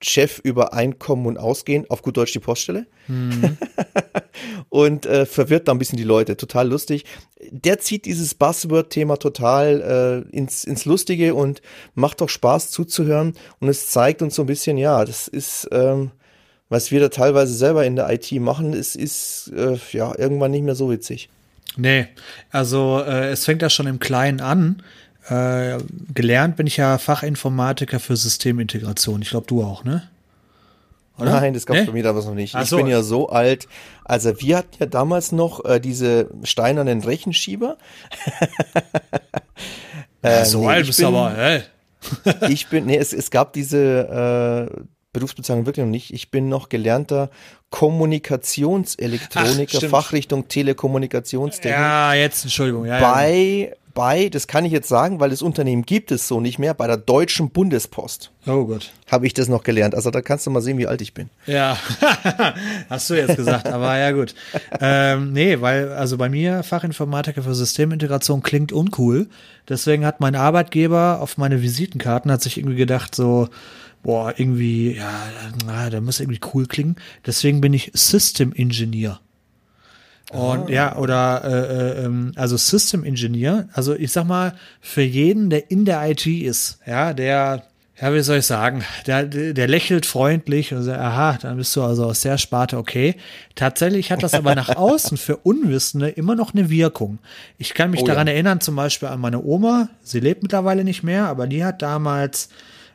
[0.00, 2.86] Chef über Einkommen und Ausgehen, auf gut Deutsch die Poststelle.
[4.68, 6.36] und äh, verwirrt da ein bisschen die Leute.
[6.36, 7.04] Total lustig.
[7.50, 11.62] Der zieht dieses Buzzword-Thema total äh, ins, ins Lustige und
[11.94, 13.34] macht doch Spaß zuzuhören.
[13.60, 16.12] Und es zeigt uns so ein bisschen, ja, das ist, ähm,
[16.68, 20.64] was wir da teilweise selber in der IT machen, es ist äh, ja irgendwann nicht
[20.64, 21.28] mehr so witzig.
[21.76, 22.08] Nee,
[22.50, 24.82] also äh, es fängt ja schon im Kleinen an.
[25.30, 25.78] Äh,
[26.14, 29.22] gelernt bin ich ja Fachinformatiker für Systemintegration.
[29.22, 30.08] Ich glaube, du auch, ne?
[31.18, 31.32] Oder?
[31.40, 31.86] Nein, das gab's Nee?
[31.86, 32.54] bei mir damals noch nicht.
[32.54, 32.76] Ach ich so.
[32.76, 33.66] bin ja so alt.
[34.04, 37.76] Also wir hatten ja damals noch äh, diese steinernen Rechenschieber.
[40.22, 41.62] Ja, so Äh, nee, alt bist du aber, hä?
[42.48, 44.80] Ich bin, nee, es, es gab diese äh,
[45.12, 46.12] Berufsbezeichnung wirklich noch nicht.
[46.12, 47.30] Ich bin noch gelernter
[47.70, 49.88] Kommunikationselektroniker, Ach.
[49.88, 51.78] Fachrichtung Telekommunikationstechnik.
[51.78, 52.84] Ja, jetzt, Entschuldigung.
[52.86, 52.98] Ja.
[53.00, 56.72] bei, bei, das kann ich jetzt sagen, weil das Unternehmen gibt es so nicht mehr,
[56.72, 58.92] bei der Deutschen Bundespost Oh Gott.
[59.10, 59.96] habe ich das noch gelernt.
[59.96, 61.30] Also da kannst du mal sehen, wie alt ich bin.
[61.46, 61.76] Ja,
[62.88, 64.36] hast du jetzt gesagt, aber ja gut.
[64.80, 69.26] Ähm, nee, weil also bei mir Fachinformatiker für Systemintegration klingt uncool.
[69.68, 73.48] Deswegen hat mein Arbeitgeber auf meine Visitenkarten hat sich irgendwie gedacht so,
[74.04, 75.10] boah, irgendwie, ja,
[75.66, 76.94] na, der muss irgendwie cool klingen.
[77.26, 79.18] Deswegen bin ich System Engineer.
[80.30, 85.48] Und ja, oder äh, äh, ähm, also System Engineer, also ich sag mal, für jeden,
[85.48, 87.62] der in der IT ist, ja, der,
[88.00, 91.82] ja, wie soll ich sagen, der, der lächelt freundlich und sagt, aha, dann bist du
[91.82, 93.16] also aus der Sparte, okay.
[93.54, 97.18] Tatsächlich hat das aber nach außen für Unwissende immer noch eine Wirkung.
[97.56, 98.34] Ich kann mich Oh daran ja.
[98.34, 102.50] erinnern, zum Beispiel an meine Oma, sie lebt mittlerweile nicht mehr, aber die hat damals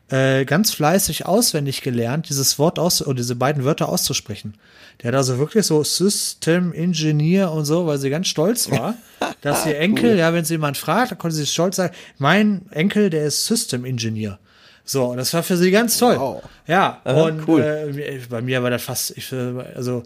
[0.09, 4.53] äh, ganz fleißig auswendig gelernt, dieses Wort aus oder diese beiden Wörter auszusprechen.
[5.01, 8.95] Der hat also wirklich so System Engineer und so, weil sie ganz stolz war,
[9.41, 13.09] dass ihr Enkel, ja, wenn sie jemand fragt, dann konnte sie stolz sagen, mein Enkel,
[13.09, 14.39] der ist System Engineer.
[14.85, 16.17] So, und das war für sie ganz toll.
[16.19, 16.43] Wow.
[16.67, 17.61] Ja, Aha, und cool.
[17.61, 20.03] äh, bei mir war das fast, ich, äh, also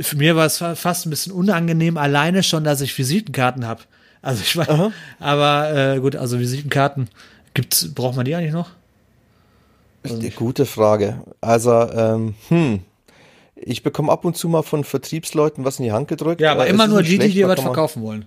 [0.00, 3.82] für mir war es fa- fast ein bisschen unangenehm, alleine schon, dass ich Visitenkarten habe.
[4.20, 7.08] Also ich war, aber äh, gut, also Visitenkarten
[7.54, 8.70] gibt's, braucht man die eigentlich noch?
[10.04, 11.22] Eine gute Frage.
[11.40, 12.80] Also, ähm, hm.
[13.56, 16.40] Ich bekomme ab und zu mal von Vertriebsleuten was in die Hand gedrückt.
[16.40, 18.26] Ja, aber Äh, immer nur die, die dir was verkaufen wollen.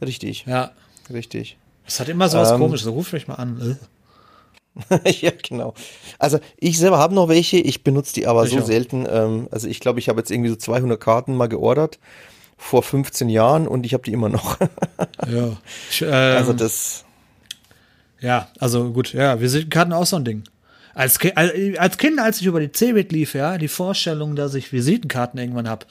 [0.00, 0.70] Richtig, Ja.
[1.12, 1.56] richtig.
[1.86, 2.84] Es hat immer so was Ähm, komisches.
[2.84, 3.78] So, ruf mich mal an.
[5.20, 5.74] ja, genau.
[6.18, 8.66] Also ich selber habe noch welche, ich benutze die aber Ich so auch.
[8.66, 9.06] selten.
[9.10, 11.98] Ähm, also ich glaube, ich habe jetzt irgendwie so 200 Karten mal geordert
[12.56, 14.58] vor 15 Jahren und ich habe die immer noch.
[15.28, 15.56] Ja.
[15.90, 17.04] Ich, ähm, also das,
[18.20, 20.44] Ja, also gut, ja, Visitenkarten auch so ein Ding.
[20.98, 21.20] Als,
[21.78, 25.68] als Kind, als ich über die Cebit lief, ja, die Vorstellung, dass ich Visitenkarten irgendwann
[25.68, 25.86] hab,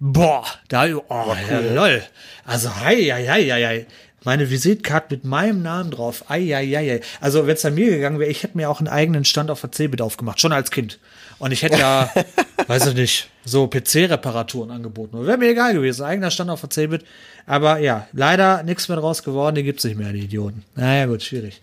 [0.00, 2.02] boah, da, oh, ja, lol.
[2.46, 3.86] Also, hei, hei, hei, hei, hei.
[4.24, 7.00] Meine Visitenkarte mit meinem Namen drauf, ei, ei, ei, ei.
[7.20, 9.60] Also, wenn es an mir gegangen wäre, ich hätte mir auch einen eigenen Stand auf
[9.60, 10.98] der Cebit aufgemacht, schon als Kind.
[11.38, 12.10] Und ich hätte ja,
[12.66, 15.26] weiß ich nicht, so PC-Reparaturen angeboten.
[15.26, 17.04] Wäre mir egal gewesen, eigener Stand auf der Cebit.
[17.44, 20.64] Aber ja, leider nichts mehr draus geworden, die gibt's nicht mehr, die Idioten.
[20.76, 21.60] Naja, gut, schwierig.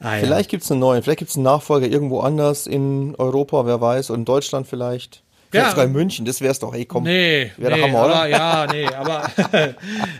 [0.00, 0.20] Ah, ja.
[0.20, 4.20] vielleicht gibt's einen neuen, vielleicht gibt's einen Nachfolger irgendwo anders in Europa, wer weiß, und
[4.20, 5.22] in Deutschland vielleicht.
[5.50, 5.70] Vielleicht Ja.
[5.70, 7.04] sogar in München, das wär's doch, hey komm.
[7.04, 8.14] Nee, Wäre nee, Hammer, oder?
[8.16, 9.30] aber, ja, nee, aber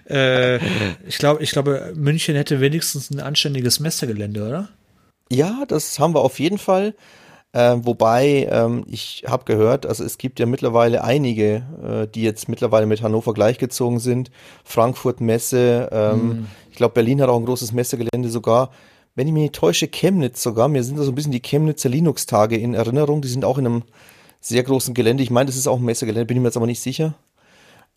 [0.11, 0.57] äh,
[1.07, 4.69] ich glaube, ich glaube, München hätte wenigstens ein anständiges Messegelände, oder?
[5.31, 6.95] Ja, das haben wir auf jeden Fall.
[7.55, 12.49] Ähm, wobei, ähm, ich habe gehört, also es gibt ja mittlerweile einige, äh, die jetzt
[12.49, 14.31] mittlerweile mit Hannover gleichgezogen sind.
[14.65, 18.71] Frankfurt Messe, ähm, ich glaube Berlin hat auch ein großes Messegelände sogar.
[19.19, 20.69] Wenn ich mich nicht täusche, Chemnitz sogar.
[20.69, 23.21] Mir sind da so ein bisschen die Chemnitzer Linux-Tage in Erinnerung.
[23.21, 23.83] Die sind auch in einem
[24.41, 25.25] sehr großen Gelände.
[25.25, 27.15] Ich meine, das ist auch ein Messegelände, bin ich mir jetzt aber nicht sicher.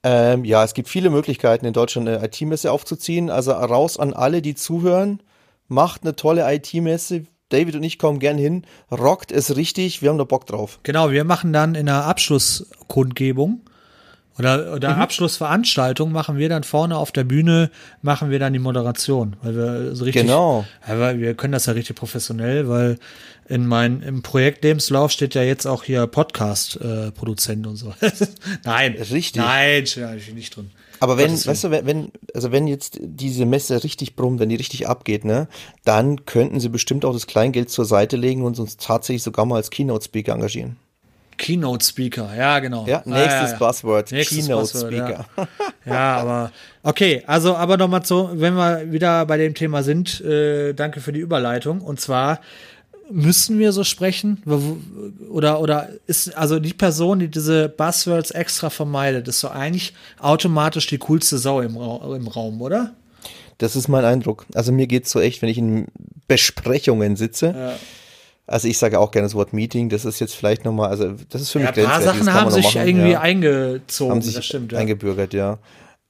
[0.01, 3.29] Ähm, ja, es gibt viele Möglichkeiten in Deutschland eine IT-Messe aufzuziehen.
[3.29, 5.21] Also raus an alle, die zuhören.
[5.67, 7.27] Macht eine tolle IT-Messe.
[7.49, 8.65] David und ich kommen gern hin.
[8.89, 10.01] Rockt es richtig.
[10.01, 10.79] Wir haben da Bock drauf.
[10.81, 13.61] Genau, wir machen dann in der Abschlusskundgebung
[14.39, 15.01] oder, oder Mhm.
[15.01, 17.69] Abschlussveranstaltung machen wir dann vorne auf der Bühne,
[18.01, 20.65] machen wir dann die Moderation, weil wir so richtig, Genau.
[20.87, 22.97] ja, weil wir können das ja richtig professionell, weil
[23.49, 27.93] in mein, im Projektlebenslauf steht ja jetzt auch hier Podcast-Produzent und so.
[28.63, 28.93] nein.
[28.93, 29.35] Richtig.
[29.35, 30.71] Nein, steht eigentlich nicht drin.
[30.99, 34.55] Aber wenn, weißt du, wenn, wenn, also wenn jetzt diese Messe richtig brummt, wenn die
[34.55, 35.47] richtig abgeht, ne,
[35.83, 39.55] dann könnten sie bestimmt auch das Kleingeld zur Seite legen und uns tatsächlich sogar mal
[39.55, 40.77] als Keynote-Speaker engagieren.
[41.37, 42.85] Keynote Speaker, ja, genau.
[42.87, 45.25] Ja, Ah, nächstes Buzzword, Nächstes Keynote Buzzword, Speaker.
[45.85, 45.93] Ja.
[45.93, 46.51] ja, aber
[46.83, 51.11] okay, also aber nochmal so, wenn wir wieder bei dem Thema sind, äh, danke für
[51.11, 51.81] die Überleitung.
[51.81, 52.39] Und zwar
[53.09, 54.41] müssen wir so sprechen?
[55.29, 60.87] Oder, oder ist, also die Person, die diese Buzzwords extra vermeidet, ist so eigentlich automatisch
[60.87, 62.93] die coolste Sau im, Ra im Raum, oder?
[63.57, 64.45] Das ist mein Eindruck.
[64.55, 65.87] Also mir geht's so echt, wenn ich in
[66.27, 67.75] Besprechungen sitze.
[68.51, 69.89] Also ich sage auch gerne das Wort Meeting.
[69.89, 72.33] Das ist jetzt vielleicht nochmal, also das ist für mich Ja, ein paar grenzwertig, Sachen
[72.33, 73.21] haben sich machen, irgendwie ja.
[73.21, 74.79] eingezogen, haben sich das stimmt, ja.
[74.79, 75.57] eingebürgert, ja.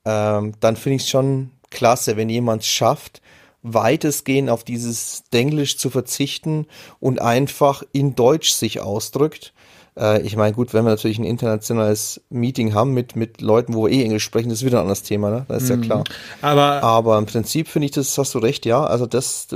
[0.05, 3.21] Ähm, dann finde ich es schon klasse, wenn jemand schafft,
[3.63, 6.67] weitestgehend auf dieses Denglisch zu verzichten
[6.99, 9.53] und einfach in Deutsch sich ausdrückt.
[9.97, 13.85] Äh, ich meine, gut, wenn wir natürlich ein internationales Meeting haben mit, mit Leuten, wo
[13.85, 15.45] wir eh Englisch sprechen, das ist wieder ein anderes Thema, ne?
[15.47, 16.03] Das ist ja klar.
[16.41, 18.83] Aber Aber im Prinzip finde ich das, hast du recht, ja.
[18.83, 19.47] Also das,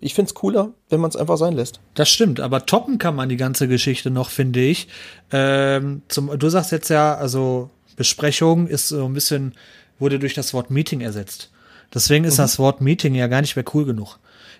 [0.00, 1.80] ich finde es cooler, wenn man es einfach sein lässt.
[1.94, 4.88] Das stimmt, aber toppen kann man die ganze Geschichte noch, finde ich.
[5.32, 9.54] Ähm, zum, du sagst jetzt ja, also Besprechung ist so ein bisschen,
[9.98, 11.50] wurde durch das Wort Meeting ersetzt.
[11.94, 14.18] Deswegen ist das Wort Meeting ja gar nicht mehr cool genug.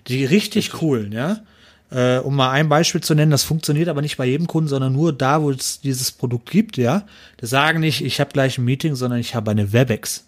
[0.09, 1.41] Die richtig coolen, ja.
[1.91, 4.93] Äh, um mal ein Beispiel zu nennen, das funktioniert aber nicht bei jedem Kunden, sondern
[4.93, 7.07] nur da, wo es dieses Produkt gibt, ja.
[7.41, 10.25] Die sagen nicht, ich habe gleich ein Meeting, sondern ich habe eine Webex.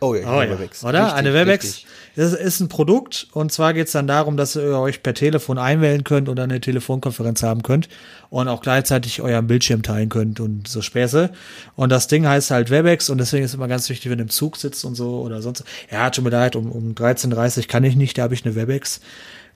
[0.00, 0.84] Oh ja, Oh ja, Webex.
[0.84, 1.04] oder?
[1.04, 1.64] Richtig, eine Webex.
[1.64, 1.86] richtig.
[2.16, 5.58] Das ist ein Produkt und zwar geht es dann darum, dass ihr euch per Telefon
[5.58, 7.88] einwählen könnt oder eine Telefonkonferenz haben könnt
[8.30, 11.30] und auch gleichzeitig euren Bildschirm teilen könnt und so Späße.
[11.76, 14.30] Und das Ding heißt halt Webex und deswegen ist immer ganz wichtig, wenn du im
[14.30, 15.62] Zug sitzt und so oder sonst.
[15.90, 18.56] Ja, tut mir leid, um, um 13.30 Uhr kann ich nicht, da habe ich eine
[18.56, 19.00] Webex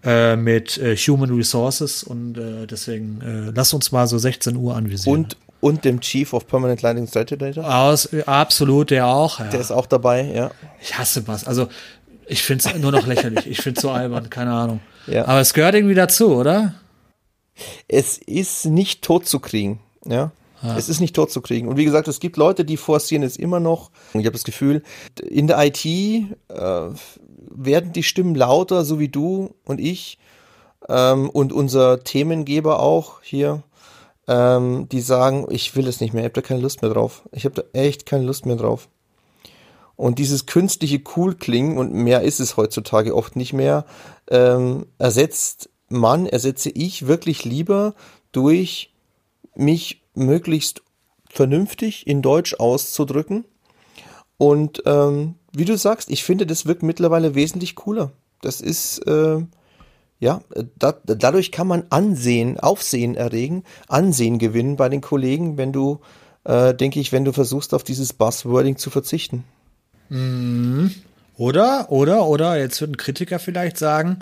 [0.05, 4.77] äh, mit äh, Human Resources und äh, deswegen äh, lass uns mal so 16 Uhr
[4.77, 5.25] anvisieren.
[5.25, 7.59] Und, und dem Chief of Permanent Lighting Strategy.
[7.61, 9.41] Aus, absolut, der auch.
[9.41, 9.47] Ja.
[9.47, 10.51] Der ist auch dabei, ja.
[10.81, 11.47] Ich hasse was.
[11.47, 11.69] Also,
[12.27, 13.47] ich finde es nur noch lächerlich.
[13.47, 14.81] Ich finde es so albern, keine Ahnung.
[15.07, 15.27] Ja.
[15.27, 16.75] Aber es gehört irgendwie dazu, oder?
[17.89, 19.81] es ist nicht tot zu kriegen.
[20.07, 20.33] Ja.
[20.77, 21.69] Es ist nicht tot zu kriegen.
[21.69, 23.91] Und wie gesagt, es gibt Leute, die forcieren es immer noch.
[24.15, 24.83] Und ich habe das Gefühl,
[25.23, 30.19] in der IT äh, werden die Stimmen lauter, so wie du und ich
[30.89, 33.63] ähm, und unser Themengeber auch hier,
[34.29, 37.23] ähm, die sagen, ich will es nicht mehr, ich habe da keine Lust mehr drauf.
[37.33, 38.89] Ich habe da echt keine Lust mehr drauf.
[39.97, 43.85] Und dieses künstliche cool klingen, und mehr ist es heutzutage oft nicht mehr,
[44.29, 47.95] ähm, ersetzt man, ersetze ich wirklich lieber
[48.33, 48.93] durch
[49.55, 50.83] mich möglichst
[51.31, 53.45] vernünftig in Deutsch auszudrücken.
[54.37, 58.13] Und ähm, wie du sagst, ich finde, das wirkt mittlerweile wesentlich cooler.
[58.41, 59.45] Das ist, äh,
[60.21, 60.41] ja,
[60.79, 66.01] da, dadurch kann man Ansehen, Aufsehen erregen, Ansehen gewinnen bei den Kollegen, wenn du,
[66.45, 69.45] äh, denke ich, wenn du versuchst, auf dieses Buzzwording zu verzichten.
[71.37, 74.21] Oder, oder, oder, jetzt wird ein Kritiker vielleicht sagen,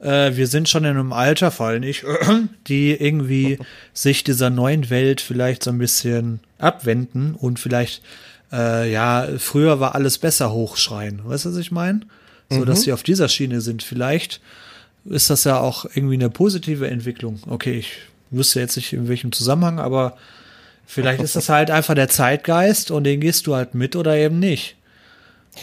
[0.00, 2.04] äh, wir sind schon in einem Alter, vor allem ich,
[2.66, 3.58] die irgendwie
[3.92, 8.02] sich dieser neuen Welt vielleicht so ein bisschen abwenden und vielleicht,
[8.52, 11.20] äh, ja, früher war alles besser hochschreien.
[11.24, 12.00] Weißt du, was ich meine?
[12.50, 13.82] So, dass sie auf dieser Schiene sind.
[13.82, 14.40] Vielleicht
[15.10, 17.40] ist das ja auch irgendwie eine positive Entwicklung.
[17.48, 17.92] Okay, ich
[18.30, 20.16] wüsste jetzt nicht in welchem Zusammenhang, aber
[20.86, 24.38] vielleicht ist das halt einfach der Zeitgeist und den gehst du halt mit oder eben
[24.38, 24.76] nicht.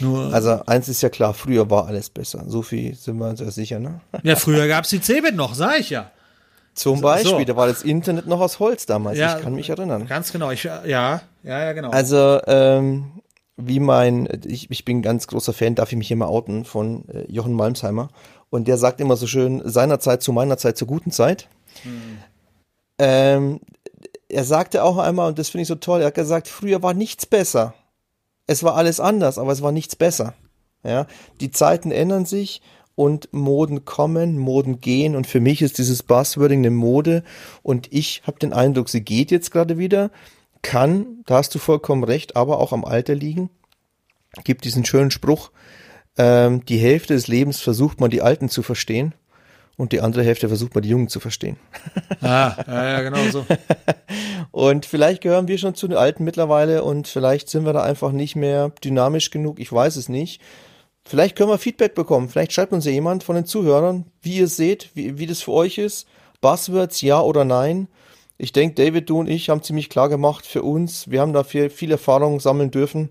[0.00, 2.44] Nur, Also eins ist ja klar, früher war alles besser.
[2.48, 4.00] So viel sind wir uns ja sicher, ne?
[4.22, 6.10] ja, früher gab's die Cebit noch, sag ich ja.
[6.74, 7.02] Zum So.
[7.02, 9.16] Beispiel, da war das Internet noch aus Holz damals.
[9.16, 10.06] Ja, ich kann mich erinnern.
[10.06, 10.50] Ganz genau.
[10.50, 11.88] Ich, ja, ja, ja, genau.
[11.90, 13.12] Also, ähm,
[13.56, 16.66] wie mein, ich, ich bin ein ganz großer Fan, darf ich mich hier mal outen,
[16.66, 18.10] von äh, Jochen Malmsheimer.
[18.56, 21.46] Und der sagt immer so schön, seiner Zeit zu meiner Zeit zur guten Zeit.
[22.98, 23.60] Ähm,
[24.30, 26.94] er sagte auch einmal, und das finde ich so toll, er hat gesagt, früher war
[26.94, 27.74] nichts besser.
[28.46, 30.32] Es war alles anders, aber es war nichts besser.
[30.82, 31.06] Ja,
[31.40, 32.62] die Zeiten ändern sich
[32.94, 37.24] und Moden kommen, Moden gehen und für mich ist dieses Buzzwording eine Mode
[37.62, 40.10] und ich habe den Eindruck, sie geht jetzt gerade wieder,
[40.62, 43.50] kann, da hast du vollkommen recht, aber auch am Alter liegen.
[44.44, 45.50] Gibt diesen schönen Spruch,
[46.16, 49.14] ähm, die Hälfte des Lebens versucht man die Alten zu verstehen
[49.76, 51.58] und die andere Hälfte versucht man die Jungen zu verstehen.
[52.22, 53.44] ah, ja, ja, genau so.
[54.50, 58.10] Und vielleicht gehören wir schon zu den Alten mittlerweile und vielleicht sind wir da einfach
[58.10, 59.60] nicht mehr dynamisch genug.
[59.60, 60.40] Ich weiß es nicht.
[61.04, 62.30] Vielleicht können wir Feedback bekommen.
[62.30, 65.42] Vielleicht schreibt uns ja jemand von den Zuhörern, wie ihr es seht, wie, wie das
[65.42, 66.08] für euch ist.
[66.40, 67.88] Buzzwords, ja oder nein.
[68.38, 71.10] Ich denke, David, du und ich haben ziemlich klar gemacht für uns.
[71.10, 73.10] Wir haben dafür viel Erfahrung sammeln dürfen.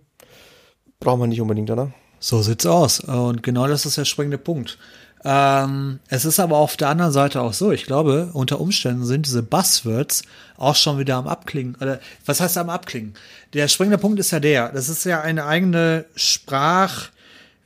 [0.99, 1.93] Brauchen wir nicht unbedingt, oder?
[2.25, 3.01] So sieht's aus.
[3.01, 4.79] Und genau das ist der springende Punkt.
[5.23, 7.71] Ähm, es ist aber auf der anderen Seite auch so.
[7.71, 10.23] Ich glaube, unter Umständen sind diese Buzzwords
[10.57, 11.75] auch schon wieder am Abklingen.
[11.79, 13.13] Oder was heißt am Abklingen?
[13.53, 14.69] Der springende Punkt ist ja der.
[14.69, 17.09] Das ist ja eine eigene Sprach,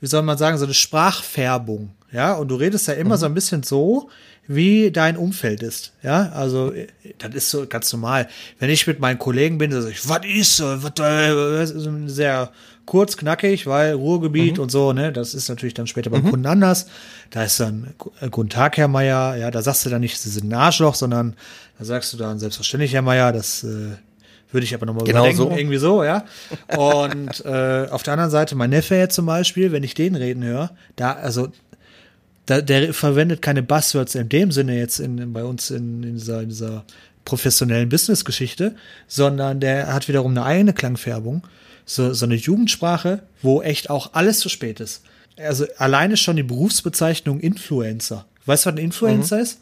[0.02, 1.92] wie soll man sagen, so eine Sprachfärbung.
[2.12, 4.10] Ja, und du redest ja immer so ein bisschen so,
[4.46, 5.94] wie dein Umfeld ist.
[6.04, 8.28] Ja, also äh, das ist so ganz normal.
[8.58, 12.52] Wenn ich mit meinen Kollegen bin, dann sag ich, was ist so, was, äh, sehr
[12.90, 16.88] kurz, knackig, weil Ruhrgebiet und so, ne, das ist natürlich dann später beim Kunden anders.
[17.30, 20.30] Da ist dann äh, Guten Tag, Herr Meier, ja, da sagst du dann nicht, Sie
[20.32, 21.36] sind ein Arschloch, sondern
[21.78, 23.92] da sagst du dann selbstverständlich, Herr Meier, das äh,
[24.52, 25.56] würde ich aber nochmal Genau überdenken, so.
[25.56, 26.26] irgendwie so, ja.
[26.76, 30.44] Und äh, auf der anderen Seite, mein Neffe jetzt zum Beispiel, wenn ich den reden
[30.44, 31.50] höre, da, also
[32.48, 36.42] da, der verwendet keine Buzzwords in dem Sinne jetzt in, bei uns in, in, dieser,
[36.42, 36.86] in dieser
[37.24, 38.74] professionellen Business-Geschichte,
[39.08, 41.44] sondern der hat wiederum eine eigene Klangfärbung,
[41.90, 45.02] so, so eine Jugendsprache, wo echt auch alles zu spät ist.
[45.38, 48.26] Also alleine schon die Berufsbezeichnung Influencer.
[48.46, 49.42] Weißt du, was ein Influencer Mhm.
[49.44, 49.60] ist?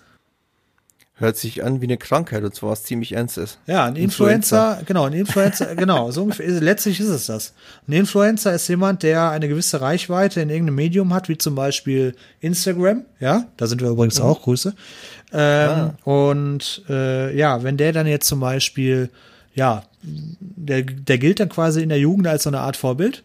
[1.20, 3.58] Hört sich an wie eine Krankheit und zwar was ziemlich ernstes.
[3.66, 7.54] Ja, ein Influencer, genau, ein Influencer, genau, so ungefähr, letztlich ist es das.
[7.88, 12.13] Ein Influencer ist jemand, der eine gewisse Reichweite in irgendeinem Medium hat, wie zum Beispiel
[12.40, 14.76] Instagram, ja, da sind wir übrigens auch, Grüße.
[15.34, 19.10] Ähm, Und äh, ja, wenn der dann jetzt zum Beispiel,
[19.58, 23.24] ja, der, der gilt dann quasi in der Jugend als so eine Art Vorbild.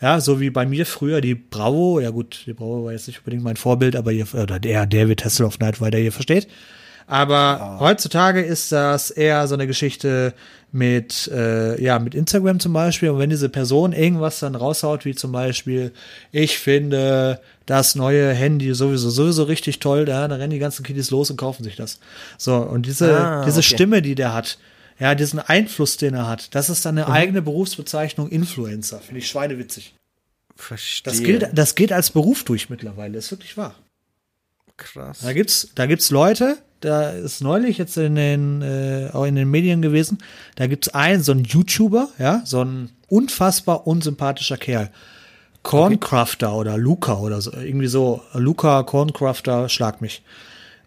[0.00, 3.18] Ja, so wie bei mir früher die Bravo, ja gut, die Bravo war jetzt nicht
[3.18, 6.48] unbedingt mein Vorbild, aber ihr, oder der David Hasselhoff Night, weil der hier versteht.
[7.06, 10.32] Aber heutzutage ist das eher so eine Geschichte
[10.72, 13.10] mit, äh, ja, mit Instagram zum Beispiel.
[13.10, 15.92] Und wenn diese Person irgendwas dann raushaut, wie zum Beispiel,
[16.30, 21.10] ich finde das neue Handy sowieso, sowieso richtig toll, da, dann rennen die ganzen Kiddies
[21.10, 21.98] los und kaufen sich das.
[22.38, 23.74] So, und diese, Ah, diese okay.
[23.74, 24.58] Stimme, die der hat,
[25.00, 29.00] ja, diesen Einfluss, den er hat, das ist dann eine eigene Berufsbezeichnung Influencer.
[29.00, 29.94] Finde ich schweinewitzig.
[30.54, 31.10] Verstehe.
[31.10, 33.74] Das gilt, das geht als Beruf durch mittlerweile, ist wirklich wahr.
[34.76, 35.20] krass.
[35.22, 39.50] Da gibt's, da gibt's Leute, da ist neulich jetzt in den, äh, auch in den
[39.50, 40.18] Medien gewesen,
[40.56, 44.90] da gibt's einen, so einen YouTuber, ja, so ein unfassbar unsympathischer Kerl.
[45.62, 50.22] Corncrafter oder Luca oder so, irgendwie so, Luca Corncrafter, schlag mich.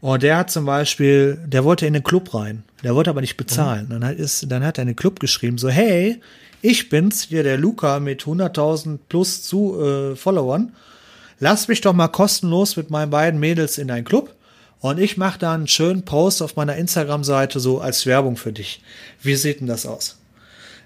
[0.04, 3.38] Und der hat zum Beispiel, der wollte in den Club rein, der wollte aber nicht
[3.38, 3.88] bezahlen.
[3.90, 6.20] Dann hat, ist, dann hat er in den Club geschrieben, so, hey,
[6.62, 10.74] ich bin's, hier der Luca mit 100.000 plus zu äh, Followern
[11.44, 14.34] lass mich doch mal kostenlos mit meinen beiden Mädels in einen Club
[14.80, 18.82] und ich mache da einen schönen Post auf meiner Instagram-Seite so als Werbung für dich.
[19.22, 20.18] Wie sieht denn das aus?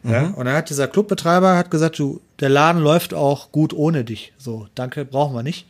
[0.03, 4.03] Ja, und dann hat dieser Clubbetreiber hat gesagt, du, der Laden läuft auch gut ohne
[4.03, 4.31] dich.
[4.37, 5.67] So, danke, brauchen wir nicht.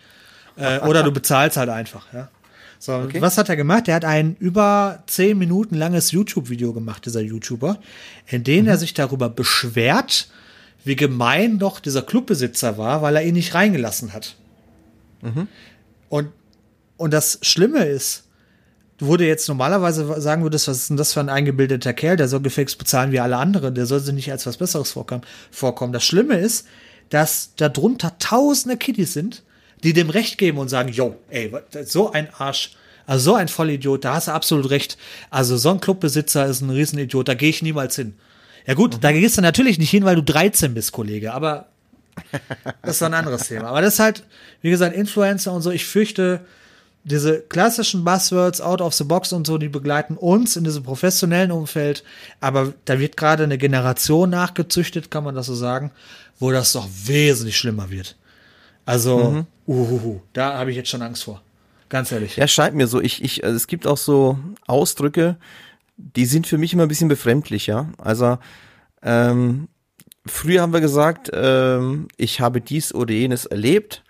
[0.58, 2.30] Äh, oder du bezahlst halt einfach, ja.
[2.80, 3.88] So, was hat er gemacht?
[3.88, 7.80] Er hat ein über zehn Minuten langes YouTube-Video gemacht, dieser YouTuber,
[8.28, 10.30] in dem er sich darüber beschwert,
[10.84, 14.36] wie gemein doch dieser Clubbesitzer war, weil er ihn nicht reingelassen hat.
[16.10, 16.30] Und,
[16.98, 18.24] und das Schlimme ist,
[18.98, 22.28] du würde jetzt normalerweise sagen würdest, was ist denn das für ein eingebildeter Kerl, der
[22.28, 25.24] soll gefälligst bezahlen wie alle anderen, der soll sich nicht als was Besseres vorkommen.
[25.52, 25.94] vorkommen.
[25.94, 26.68] Das Schlimme ist,
[27.10, 29.44] dass darunter tausende Kiddies sind,
[29.84, 31.52] die dem Recht geben und sagen, yo, ey,
[31.86, 32.72] so ein Arsch,
[33.06, 34.98] also so ein Vollidiot, da hast du absolut recht.
[35.30, 38.16] Also so ein Clubbesitzer ist ein Riesenidiot, da gehe ich niemals hin.
[38.66, 41.68] Ja gut, da gehst du natürlich nicht hin, weil du 13 bist, Kollege, aber
[42.82, 43.68] das ist ein anderes Thema.
[43.68, 44.24] Aber das ist halt,
[44.62, 45.72] wie gesagt, Influencer und so.
[45.72, 46.42] Ich fürchte,
[47.06, 51.52] diese klassischen Buzzwords out of the box und so, die begleiten uns in diesem professionellen
[51.52, 52.04] Umfeld.
[52.42, 55.92] Aber da wird gerade eine Generation nachgezüchtet, kann man das so sagen,
[56.40, 58.18] wo das doch wesentlich schlimmer wird.
[58.88, 61.42] Also, uhuhu, da habe ich jetzt schon Angst vor.
[61.90, 62.36] Ganz ehrlich.
[62.38, 63.00] Ja, scheint mir so.
[63.02, 65.38] Ich, ich, also es gibt auch so Ausdrücke,
[65.98, 67.90] die sind für mich immer ein bisschen befremdlich, ja.
[67.98, 68.38] Also,
[69.04, 69.68] ähm,
[70.26, 74.04] früher haben wir gesagt, ähm, ich habe dies oder jenes erlebt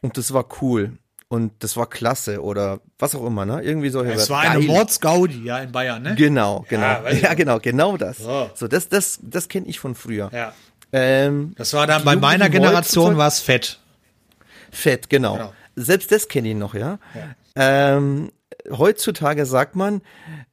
[0.00, 0.92] und das war cool
[1.28, 3.62] und das war klasse oder was auch immer, ne?
[3.62, 4.64] Irgendwie solche Es war eine.
[4.64, 6.14] Mordsgaudi, ja, in Bayern, ne?
[6.16, 6.82] Genau, genau.
[6.86, 8.18] Ja, Ja, genau, genau das.
[8.18, 8.50] So.
[8.54, 10.30] So, das, das, das kenne ich von früher.
[10.32, 10.52] Ja.
[10.92, 13.79] Ähm, Das war dann bei meiner Generation war es fett.
[14.70, 15.34] Fett, genau.
[15.34, 15.52] Genau.
[15.76, 16.98] Selbst das kenne ich noch, ja.
[17.56, 18.30] Ähm,
[18.70, 20.02] heutzutage sagt man,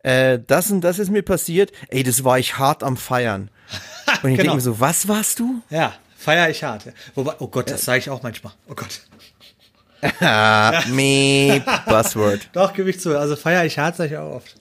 [0.04, 3.50] äh, das und das ist mir passiert, ey, das war ich hart am Feiern.
[4.24, 4.38] Und ich Genau.
[4.38, 5.62] denke mir so, was warst du?
[5.70, 6.86] Ja, feier ich hart.
[6.86, 6.92] Ja.
[7.16, 8.54] Wobei, oh Gott, das sage ich auch manchmal.
[8.70, 9.02] Oh Gott.
[10.22, 12.50] Ah, me, Buzzword.
[12.54, 13.18] Doch, gebe ich zu.
[13.20, 14.56] Also feier ich hart, sage ich auch oft.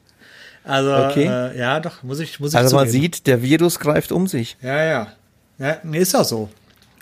[0.64, 1.26] Also, Okay.
[1.26, 3.02] äh, ja, doch, muss ich, muss ich Also man zugeben.
[3.04, 4.56] sieht, der Virus greift um sich.
[4.60, 5.12] Ja, ja.
[5.58, 6.48] Ja, ist auch so.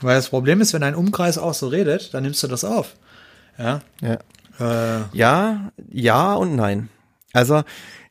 [0.04, 2.94] Weil das Problem ist, wenn ein Umkreis auch so redet, dann nimmst du das auf.
[3.58, 3.80] Ja.
[4.02, 4.18] Ja.
[4.60, 6.90] Äh, Ja, ja und nein.
[7.32, 7.62] Also,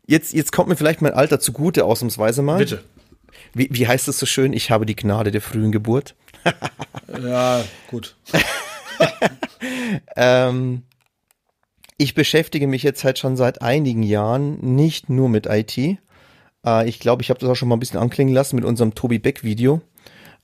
[0.07, 2.57] jetzt, jetzt kommt mir vielleicht mein Alter zugute, ausnahmsweise mal.
[2.57, 2.83] bitte.
[3.53, 4.53] Wie, wie heißt es so schön?
[4.53, 6.15] Ich habe die Gnade der frühen Geburt.
[7.21, 8.15] Ja, gut.
[10.15, 10.83] Ähm,
[11.97, 15.77] ich beschäftige mich jetzt halt schon seit einigen Jahren nicht nur mit IT.
[15.77, 18.93] Äh, ich glaube, ich habe das auch schon mal ein bisschen anklingen lassen mit unserem
[18.93, 19.81] Tobi Beck Video.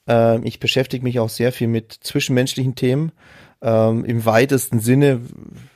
[0.09, 3.13] Ähm, ich beschäftige mich auch sehr viel mit zwischenmenschlichen Themen.
[3.61, 5.21] Ähm, Im weitesten Sinne,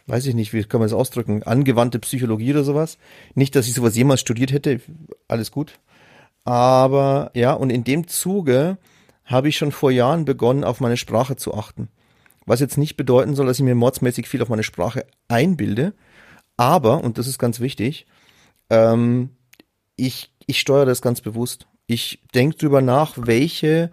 [0.08, 2.98] weiß ich nicht, wie kann man das ausdrücken, angewandte Psychologie oder sowas.
[3.36, 4.82] Nicht, dass ich sowas jemals studiert hätte,
[5.28, 5.80] alles gut.
[6.44, 8.78] Aber ja, und in dem Zuge
[9.24, 11.88] habe ich schon vor Jahren begonnen, auf meine Sprache zu achten.
[12.46, 15.94] Was jetzt nicht bedeuten soll, dass ich mir mordsmäßig viel auf meine Sprache einbilde,
[16.58, 18.06] aber, und das ist ganz wichtig,
[18.70, 19.30] ähm,
[19.96, 21.68] ich, ich steuere das ganz bewusst.
[21.88, 23.92] Ich denke drüber nach, welche,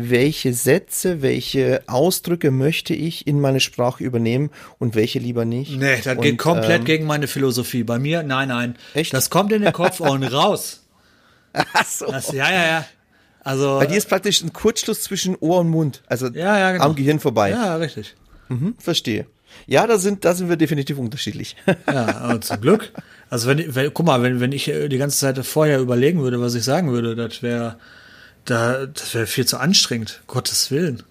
[0.00, 5.78] welche Sätze, welche Ausdrücke möchte ich in meine Sprache übernehmen und welche lieber nicht.
[5.78, 7.84] Nee, das und, geht komplett ähm, gegen meine Philosophie.
[7.84, 8.76] Bei mir, nein, nein.
[8.94, 9.12] Echt?
[9.12, 10.84] Das kommt in den Kopf und raus.
[11.52, 12.06] Ach so.
[12.10, 12.86] Das, ja, ja, ja.
[13.40, 16.84] Also, Bei dir ist praktisch ein Kurzschluss zwischen Ohr und Mund, also Ja, ja, genau.
[16.84, 17.50] am Gehirn vorbei.
[17.50, 18.14] ja, richtig.
[18.48, 19.26] Mhm, verstehe.
[19.66, 21.56] Ja, da sind, da sind wir definitiv unterschiedlich.
[21.86, 22.92] Ja, aber zum Glück.
[23.30, 26.40] Also wenn, wenn guck mal, wenn, wenn ich äh, die ganze Zeit vorher überlegen würde,
[26.40, 27.76] was ich sagen würde, das wäre,
[28.50, 30.22] da, das wäre viel zu anstrengend.
[30.26, 31.02] Gottes Willen.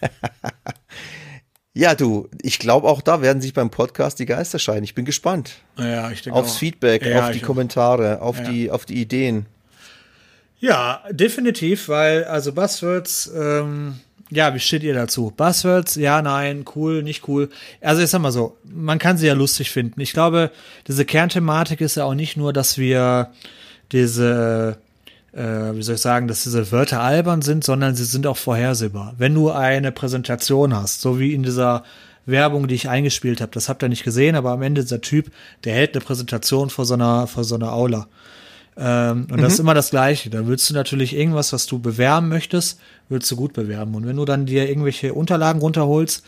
[1.72, 4.84] ja, du, ich glaube auch da werden sich beim Podcast die Geister scheiden.
[4.84, 5.54] Ich bin gespannt.
[5.78, 6.58] Ja, ich denke Aufs auch.
[6.58, 7.46] Feedback, Ja, auf die auch.
[7.46, 8.44] Kommentare, auf Ja.
[8.50, 9.46] die, auf die Ideen.
[10.60, 14.00] Ja, definitiv, weil, also Buzzwords, ähm,
[14.30, 15.32] ja, wie steht ihr dazu?
[15.36, 17.50] Buzzwords, ja, nein, cool, nicht cool.
[17.80, 20.00] Also ich sag mal so, man kann sie ja lustig finden.
[20.00, 20.50] Ich glaube,
[20.88, 23.30] diese Kernthematik ist ja auch nicht nur, dass wir
[23.92, 24.78] diese,
[25.34, 29.14] äh, wie soll ich sagen, dass diese Wörter albern sind, sondern sie sind auch vorhersehbar.
[29.18, 31.84] Wenn du eine Präsentation hast, so wie in dieser
[32.26, 35.30] Werbung, die ich eingespielt habe, das habt ihr nicht gesehen, aber am Ende dieser Typ,
[35.64, 38.06] der hält eine Präsentation vor so einer, vor so einer Aula.
[38.76, 40.30] Ähm, und das ist immer das Gleiche.
[40.30, 43.94] Da willst du natürlich irgendwas, was du bewerben möchtest, willst du gut bewerben.
[43.94, 46.24] Und wenn du dann dir irgendwelche Unterlagen runterholst,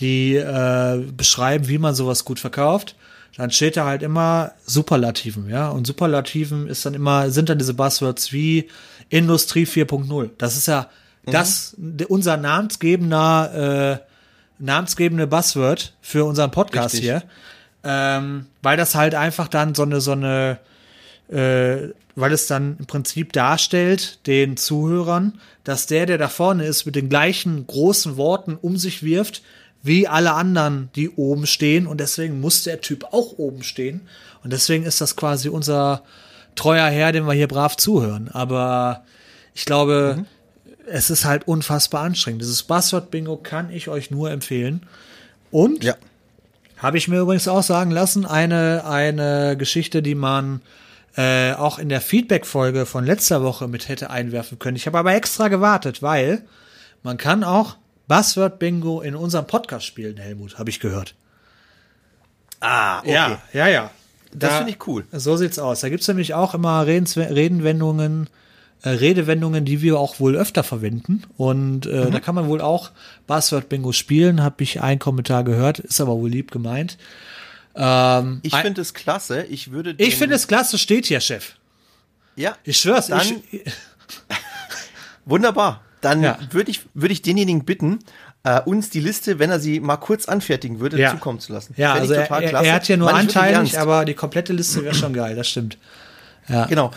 [0.00, 2.96] die äh, beschreiben, wie man sowas gut verkauft,
[3.36, 5.68] dann steht da halt immer Superlativen, ja.
[5.68, 8.68] Und Superlativen ist dann immer, sind dann diese Buzzwords wie
[9.10, 10.30] Industrie 4.0.
[10.38, 10.88] Das ist ja
[11.26, 17.10] das, de- unser namensgebender, äh, namensgebende Buzzword für unseren Podcast Richtig.
[17.10, 17.22] hier.
[17.84, 20.58] Ähm, weil das halt einfach dann so eine, so eine,
[21.28, 26.86] äh, weil es dann im Prinzip darstellt, den Zuhörern, dass der, der da vorne ist,
[26.86, 29.42] mit den gleichen großen Worten um sich wirft,
[29.86, 31.86] wie alle anderen, die oben stehen.
[31.86, 34.02] Und deswegen muss der Typ auch oben stehen.
[34.44, 36.02] Und deswegen ist das quasi unser
[36.54, 38.28] treuer Herr, dem wir hier brav zuhören.
[38.32, 39.04] Aber
[39.54, 40.24] ich glaube,
[40.86, 42.42] es ist halt unfassbar anstrengend.
[42.42, 44.82] Dieses Buzzword-Bingo kann ich euch nur empfehlen.
[45.50, 45.94] Und Ja.
[46.78, 50.60] habe ich mir übrigens auch sagen lassen, eine, eine Geschichte, die man
[51.16, 54.76] äh, auch in der Feedback-Folge von letzter Woche mit hätte einwerfen können.
[54.76, 56.42] Ich habe aber extra gewartet, weil
[57.02, 57.76] man kann auch
[58.08, 61.14] Buzzword-Bingo in unserem Podcast spielen, Helmut, habe ich gehört.
[62.60, 63.12] Ah, okay.
[63.12, 63.90] Ja, ja, ja.
[64.32, 65.04] Das Da- finde ich cool.
[65.12, 65.80] So sieht's aus.
[65.80, 68.28] Da gibt's nämlich auch immer Redens Redenwendungen,
[68.82, 71.22] äh, Redewendungen, die wir auch wohl öfter verwenden.
[71.36, 72.10] Und äh, Mhm.
[72.12, 72.90] da kann man wohl auch
[73.26, 76.98] Buzzword-Bingo spielen, habe ich einen Kommentar gehört, ist aber wohl lieb gemeint.
[77.74, 79.42] Ähm, Ich finde es klasse.
[79.44, 79.94] Ich würde.
[79.98, 81.54] ich finde es klasse, steht hier, Chef.
[82.36, 83.06] Ja, Ich schwör's.
[83.08, 83.62] Dann- ich,
[85.24, 85.82] wunderbar.
[86.06, 86.38] Dann Ja.
[86.50, 87.98] würde ich, würde ich denjenigen bitten,
[88.44, 91.10] äh, uns die Liste, wenn er sie mal kurz anfertigen würde, Ja.
[91.10, 91.74] zukommen zu lassen.
[91.76, 95.12] ja, also er, er, hat hier nur wirklich anteilig, aber die komplette Liste wäre schon
[95.12, 95.78] geil, das stimmt.
[96.68, 96.92] Genau.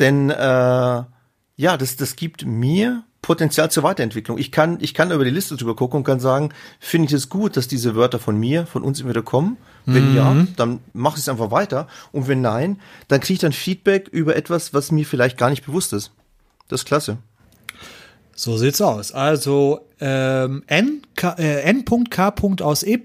[0.00, 4.38] Denn äh, ja, das, das gibt mir Potenzial zur Weiterentwicklung.
[4.38, 6.50] Ich kann, ich kann über die Liste drüber gucken und kann sagen,
[6.80, 9.56] finde ich es gut, dass diese Wörter von mir, von uns immer wieder kommen?
[9.86, 11.86] Wenn ja, dann mache ich es einfach weiter.
[12.10, 15.64] Und wenn nein, dann kriege ich dann Feedback über etwas, was mir vielleicht gar nicht
[15.64, 16.10] bewusst ist.
[16.68, 17.18] Das ist klasse.
[18.38, 19.10] So sieht's aus.
[19.10, 22.34] Also ähm, N, K, äh, N.K.
[22.60, 22.96] aus E.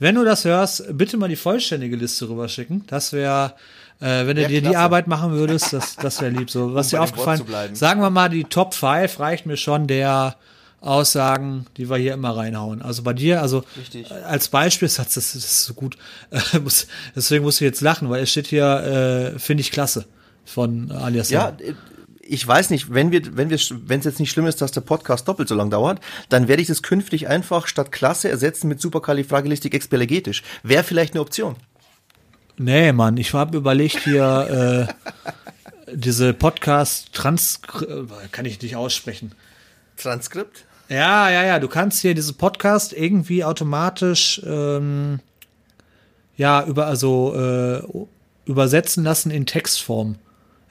[0.00, 2.82] Wenn du das hörst, bitte mal die vollständige Liste rüberschicken.
[2.88, 3.54] Das wäre,
[4.00, 4.78] äh, wenn du Ja, dir die klasse.
[4.80, 6.50] Arbeit machen würdest, das, das wäre lieb.
[6.50, 7.76] So, was Um dir aufgefallen?
[7.76, 10.34] Sagen wir mal, die Top 5 reicht mir schon der
[10.80, 12.82] Aussagen, die wir hier immer reinhauen.
[12.82, 14.10] Also bei dir, also Richtig.
[14.10, 15.96] als Beispielsatz, das, das ist so gut.
[16.32, 20.06] Äh, muss, deswegen muss ich jetzt lachen, weil es steht hier, äh, finde ich klasse
[20.44, 21.30] von Alias.
[21.30, 21.56] Ja,
[22.26, 24.80] ich weiß nicht, wenn wir, wenn wir, wenn es jetzt nicht schlimm ist, dass der
[24.80, 28.80] Podcast doppelt so lang dauert, dann werde ich das künftig einfach statt Klasse ersetzen mit
[28.80, 30.42] Superkalifragilistikexpialigetisch.
[30.62, 31.56] Wäre vielleicht eine Option.
[32.56, 35.12] Nee, Mann, ich habe überlegt hier äh,
[35.92, 37.60] diese Podcast Trans
[38.32, 39.32] kann ich nicht aussprechen.
[39.96, 40.64] Transkript?
[40.88, 45.20] Ja, ja, ja, du kannst hier diese Podcast irgendwie automatisch ähm,
[46.36, 47.82] ja über also äh,
[48.44, 50.16] übersetzen lassen in Textform.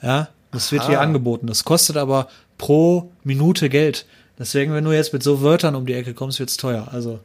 [0.01, 1.03] Ja, das wird hier Aha.
[1.03, 1.47] angeboten.
[1.47, 2.27] Das kostet aber
[2.57, 4.05] pro Minute Geld.
[4.39, 6.87] Deswegen, wenn du jetzt mit so Wörtern um die Ecke kommst, wird's teuer.
[6.91, 7.19] Also,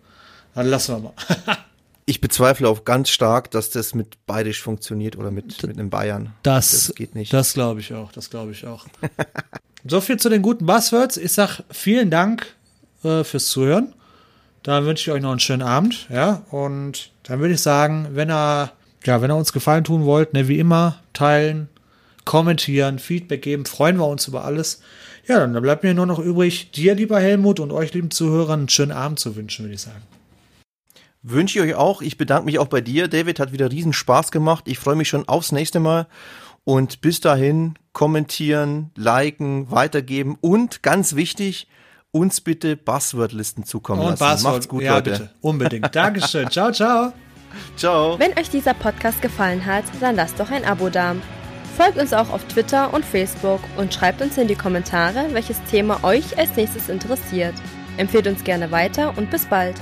[0.55, 1.13] dann lassen wir mal.
[2.09, 6.33] Ich bezweifle auch ganz stark, dass das mit Bayerisch funktioniert oder mit, mit einem Bayern.
[6.43, 7.35] Das, geht nicht.
[7.35, 8.13] Das glaube ich auch.
[8.13, 8.87] Das glaube ich auch.
[9.87, 11.19] so viel zu den guten Buzzwords.
[11.19, 12.47] Ich sag vielen Dank
[13.05, 13.93] äh, fürs Zuhören.
[14.63, 16.09] Dann wünsche ich euch noch einen schönen Abend.
[16.09, 18.73] Ja, und dann würde ich sagen, wenn ihr,
[19.05, 21.69] ja, wenn ihr uns Gefallen tun wollt, ne, wie immer, teilen,
[22.29, 24.83] kommentieren, Feedback geben, freuen wir uns über alles.
[25.27, 28.69] Ja, dann bleibt mir nur noch übrig, dir, lieber Helmut, und euch, lieben Zuhörern, einen
[28.69, 30.03] schönen Abend zu wünschen, würde ich sagen.
[31.23, 32.03] Wünsche ich euch auch.
[32.03, 33.09] Ich bedanke mich auch bei dir.
[33.09, 34.65] David hat wieder riesen Spaß gemacht.
[34.69, 36.07] Ich freue mich schon aufs nächste Mal.
[36.65, 41.67] Und bis dahin kommentieren, liken, weitergeben und ganz wichtig,
[42.11, 44.25] uns bitte Buzzwordlisten zukommen Und lassen.
[44.25, 45.11] Buzzword, Macht's gut, ja, Leute.
[45.13, 45.31] bitte.
[45.41, 45.95] Unbedingt.
[45.97, 46.51] Dankeschön.
[46.51, 47.15] ciao, ciao.
[47.79, 48.19] Ciao.
[48.19, 51.17] Wenn euch dieser Podcast gefallen hat, dann lasst doch ein Abo da.
[51.79, 56.03] Folgt uns auch auf Twitter und Facebook und schreibt uns in die Kommentare, welches Thema
[56.03, 57.55] euch als nächstes interessiert.
[57.99, 59.77] Empfehlt uns gerne weiter und bis bald.